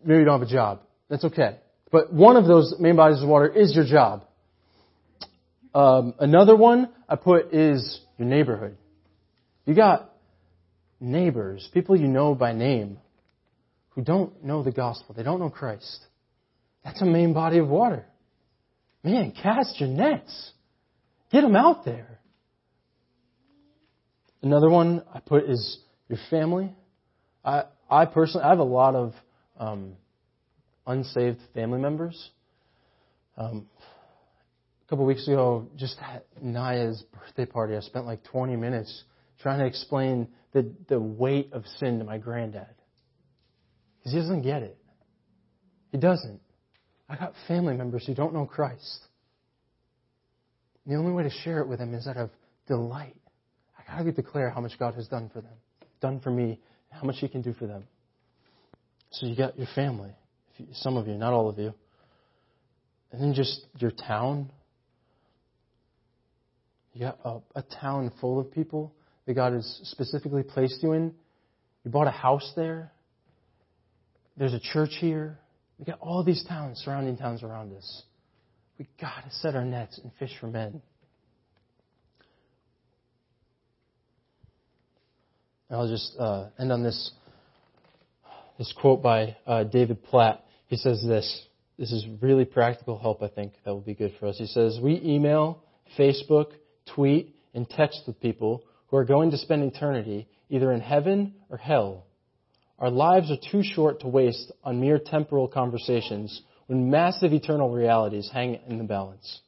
maybe 0.04 0.20
you 0.20 0.26
don't 0.26 0.40
have 0.40 0.48
a 0.48 0.52
job. 0.52 0.82
That's 1.10 1.26
okay. 1.26 1.58
But 1.92 2.14
one 2.14 2.38
of 2.38 2.46
those 2.46 2.76
main 2.80 2.96
bodies 2.96 3.22
of 3.22 3.28
water 3.28 3.48
is 3.48 3.76
your 3.76 3.86
job. 3.86 4.26
Um, 5.76 6.14
another 6.20 6.56
one 6.56 6.90
I 7.08 7.18
put 7.18 7.54
is 7.54 8.02
your 8.18 8.28
neighborhood. 8.28 8.78
You 9.66 9.76
got 9.76 10.12
neighbors, 11.00 11.68
people 11.74 11.96
you 11.96 12.08
know 12.08 12.34
by 12.34 12.54
name, 12.54 12.98
who 13.90 14.02
don't 14.02 14.44
know 14.44 14.64
the 14.64 14.72
gospel. 14.72 15.14
They 15.16 15.24
don't 15.24 15.40
know 15.40 15.50
Christ. 15.50 16.00
That's 16.84 17.02
a 17.02 17.06
main 17.06 17.34
body 17.34 17.58
of 17.60 17.68
water. 17.68 18.06
Man, 19.04 19.34
cast 19.42 19.80
your 19.80 19.90
nets. 19.90 20.52
Get 21.32 21.42
them 21.42 21.56
out 21.56 21.86
there. 21.86 22.20
Another 24.42 24.70
one 24.70 25.04
I 25.14 25.20
put 25.20 25.50
is 25.50 25.80
your 26.10 26.20
family. 26.30 26.74
I, 27.46 27.64
I 27.90 28.06
personally, 28.06 28.46
I 28.46 28.50
have 28.50 28.60
a 28.60 28.64
lot 28.64 28.96
of 28.96 29.14
um, 29.58 29.94
unsaved 30.86 31.40
family 31.54 31.80
members. 31.80 32.32
Um, 33.38 33.68
a 34.86 34.90
couple 34.90 35.06
of 35.06 35.08
weeks 35.08 35.28
ago, 35.28 35.68
just 35.78 35.98
at 36.02 36.26
Naya's 36.42 37.04
birthday 37.14 37.46
party, 37.46 37.78
I 37.78 37.80
spent 37.80 38.06
like 38.06 38.24
20 38.26 38.56
minutes 38.56 39.04
trying 39.42 39.60
to 39.60 39.66
explain 39.66 40.28
the, 40.54 40.72
the 40.90 41.00
weight 41.00 41.54
of 41.54 41.66
sin 41.80 42.00
to 42.00 42.04
my 42.04 42.18
granddad. 42.18 42.68
Because 44.00 44.14
he 44.14 44.20
doesn't 44.20 44.42
get 44.42 44.64
it. 44.64 44.78
He 45.92 45.98
doesn't. 45.98 46.42
I 47.08 47.16
got 47.16 47.34
family 47.48 47.76
members 47.76 48.06
who 48.06 48.14
don't 48.14 48.34
know 48.34 48.46
Christ. 48.46 49.08
The 50.86 50.96
only 50.96 51.12
way 51.12 51.24
to 51.24 51.30
share 51.30 51.60
it 51.60 51.68
with 51.68 51.80
them 51.80 51.94
is 51.94 52.08
out 52.08 52.18
of 52.18 52.30
delight. 52.68 53.16
I 53.78 53.98
gotta 53.98 54.12
declare 54.12 54.50
how 54.50 54.62
much 54.62 54.78
God 54.80 54.96
has 54.96 55.08
done 55.08 55.30
for 55.34 55.42
them, 55.42 55.54
done 56.02 56.20
for 56.20 56.32
me, 56.32 56.60
how 56.90 57.04
much 57.04 57.18
He 57.20 57.28
can 57.28 57.42
do 57.42 57.54
for 57.54 57.68
them. 57.68 57.84
So 59.12 59.26
you 59.26 59.36
got 59.36 59.58
your 59.58 59.68
family, 59.76 60.12
some 60.74 60.98
of 60.98 61.08
you, 61.08 61.16
not 61.16 61.34
all 61.34 61.50
of 61.50 61.60
you, 61.60 61.74
and 63.12 63.22
then 63.22 63.34
just 63.34 63.66
your 63.78 63.92
town. 63.92 64.50
You 66.94 67.02
got 67.02 67.20
a, 67.24 67.40
a 67.56 67.62
town 67.62 68.12
full 68.20 68.40
of 68.40 68.52
people 68.52 68.94
that 69.26 69.34
God 69.34 69.54
has 69.54 69.80
specifically 69.84 70.44
placed 70.44 70.82
you 70.82 70.94
in. 70.94 71.14
You 71.84 71.92
bought 71.92 72.08
a 72.08 72.12
house 72.12 72.52
there. 72.56 72.92
There's 74.38 74.54
a 74.54 74.60
church 74.60 74.92
here. 75.00 75.40
We 75.78 75.86
got 75.86 76.00
all 76.00 76.24
these 76.24 76.44
towns, 76.48 76.82
surrounding 76.84 77.18
towns 77.18 77.44
around 77.44 77.74
us. 77.76 78.04
We 78.82 78.88
got 79.00 79.24
to 79.26 79.36
set 79.36 79.54
our 79.54 79.64
nets 79.64 80.00
and 80.02 80.12
fish 80.18 80.32
for 80.40 80.48
men. 80.48 80.82
I'll 85.70 85.88
just 85.88 86.16
uh, 86.18 86.48
end 86.58 86.72
on 86.72 86.82
this 86.82 87.12
this 88.58 88.74
quote 88.76 89.04
by 89.04 89.38
uh, 89.46 89.66
David 89.66 90.04
Platt. 90.06 90.44
He 90.66 90.78
says 90.78 91.00
this. 91.08 91.46
This 91.78 91.92
is 91.92 92.08
really 92.22 92.44
practical 92.44 92.98
help, 92.98 93.22
I 93.22 93.28
think, 93.28 93.54
that 93.66 93.72
will 93.72 93.82
be 93.82 93.94
good 93.94 94.16
for 94.20 94.26
us. 94.26 94.40
He 94.40 94.48
says, 94.48 94.80
We 94.82 95.00
email, 95.04 95.64
Facebook, 95.96 96.48
tweet, 96.96 97.36
and 97.54 97.70
text 97.70 98.02
with 98.08 98.20
people 98.20 98.64
who 98.88 98.98
are 98.98 99.06
going 99.06 99.30
to 99.30 99.38
spend 99.38 99.62
eternity 99.62 100.28
either 100.50 100.72
in 100.72 100.82
heaven 100.82 101.36
or 101.52 101.58
hell. 101.58 102.08
Our 102.80 102.90
lives 102.90 103.30
are 103.30 103.52
too 103.52 103.62
short 103.62 104.00
to 104.00 104.08
waste 104.08 104.52
on 104.64 104.82
mere 104.82 104.98
temporal 104.98 105.48
conversations 105.48 106.42
when 106.68 106.90
massive 106.90 107.34
eternal 107.34 107.70
realities 107.70 108.30
hang 108.32 108.60
in 108.68 108.78
the 108.78 108.84
balance. 108.84 109.42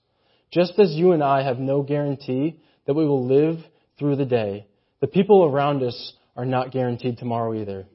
Just 0.51 0.77
as 0.77 0.91
you 0.91 1.13
and 1.13 1.23
I 1.23 1.43
have 1.43 1.57
no 1.57 1.81
guarantee 1.81 2.59
that 2.85 2.93
we 2.93 3.05
will 3.05 3.25
live 3.25 3.59
through 3.97 4.17
the 4.17 4.25
day, 4.25 4.67
the 5.01 5.07
people 5.07 5.45
around 5.45 5.83
us 5.83 6.13
are 6.35 6.45
not 6.45 6.71
guaranteed 6.71 7.17
tomorrow 7.17 7.53
either. 7.53 7.85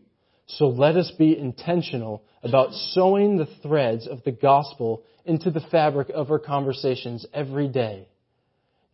So 0.46 0.66
let 0.68 0.96
us 0.96 1.12
be 1.18 1.36
intentional 1.36 2.22
about 2.42 2.72
sewing 2.72 3.36
the 3.36 3.48
threads 3.62 4.06
of 4.06 4.22
the 4.24 4.32
gospel 4.32 5.02
into 5.24 5.50
the 5.50 5.60
fabric 5.70 6.08
of 6.14 6.30
our 6.30 6.38
conversations 6.38 7.26
every 7.34 7.68
day, 7.68 8.08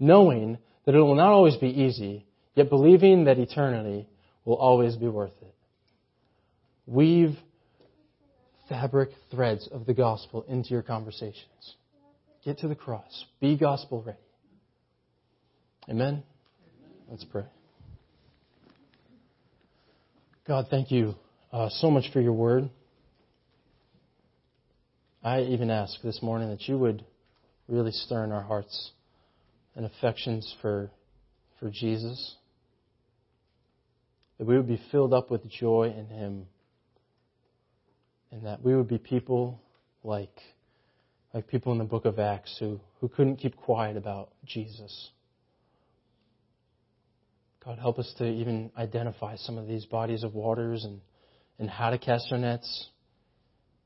knowing 0.00 0.58
that 0.84 0.94
it 0.94 1.00
will 1.00 1.14
not 1.14 1.30
always 1.30 1.56
be 1.56 1.68
easy, 1.68 2.26
yet 2.54 2.68
believing 2.68 3.24
that 3.24 3.38
eternity 3.38 4.08
will 4.44 4.56
always 4.56 4.96
be 4.96 5.08
worth 5.08 5.32
it. 5.42 5.54
Weave 6.86 7.36
fabric 8.68 9.10
threads 9.30 9.68
of 9.72 9.86
the 9.86 9.94
gospel 9.94 10.44
into 10.48 10.70
your 10.70 10.82
conversations. 10.82 11.76
Get 12.44 12.58
to 12.58 12.68
the 12.68 12.74
cross. 12.74 13.24
Be 13.40 13.56
gospel 13.56 14.02
ready. 14.02 14.18
Amen? 15.88 16.22
Let's 17.08 17.24
pray. 17.24 17.44
God, 20.46 20.66
thank 20.70 20.90
you 20.90 21.14
uh, 21.52 21.68
so 21.70 21.90
much 21.90 22.12
for 22.12 22.20
your 22.20 22.32
word. 22.32 22.68
I 25.22 25.40
even 25.40 25.70
ask 25.70 26.02
this 26.02 26.22
morning 26.22 26.50
that 26.50 26.68
you 26.68 26.76
would 26.76 27.04
really 27.66 27.92
stir 27.92 28.24
in 28.24 28.32
our 28.32 28.42
hearts 28.42 28.90
and 29.74 29.86
affections 29.86 30.54
for, 30.60 30.90
for 31.58 31.70
Jesus, 31.70 32.36
that 34.38 34.46
we 34.46 34.56
would 34.56 34.68
be 34.68 34.80
filled 34.92 35.14
up 35.14 35.30
with 35.30 35.48
joy 35.48 35.94
in 35.96 36.06
Him 36.06 36.46
and 38.34 38.44
that 38.44 38.62
we 38.62 38.74
would 38.74 38.88
be 38.88 38.98
people 38.98 39.60
like, 40.02 40.36
like 41.32 41.46
people 41.46 41.70
in 41.70 41.78
the 41.78 41.84
book 41.84 42.04
of 42.04 42.18
Acts 42.18 42.56
who, 42.58 42.80
who 43.00 43.08
couldn't 43.08 43.36
keep 43.36 43.56
quiet 43.56 43.96
about 43.96 44.30
Jesus. 44.44 45.10
God, 47.64 47.78
help 47.78 47.98
us 48.00 48.12
to 48.18 48.26
even 48.26 48.72
identify 48.76 49.36
some 49.36 49.56
of 49.56 49.68
these 49.68 49.86
bodies 49.86 50.24
of 50.24 50.34
waters 50.34 50.84
and, 50.84 51.00
and 51.60 51.70
how 51.70 51.90
to 51.90 51.96
cast 51.96 52.26
our 52.32 52.38
nets. 52.38 52.88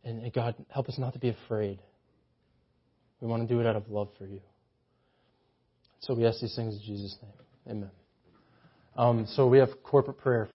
And 0.02 0.32
God, 0.32 0.54
help 0.70 0.88
us 0.88 0.98
not 0.98 1.12
to 1.12 1.18
be 1.18 1.28
afraid. 1.28 1.78
We 3.20 3.28
want 3.28 3.46
to 3.46 3.54
do 3.54 3.60
it 3.60 3.66
out 3.66 3.76
of 3.76 3.90
love 3.90 4.08
for 4.16 4.26
you. 4.26 4.40
So 6.00 6.14
we 6.14 6.24
ask 6.24 6.40
these 6.40 6.56
things 6.56 6.74
in 6.74 6.80
Jesus' 6.80 7.16
name. 7.20 7.76
Amen. 7.76 7.90
Um, 8.96 9.26
so 9.28 9.46
we 9.46 9.58
have 9.58 9.82
corporate 9.82 10.18
prayer. 10.18 10.48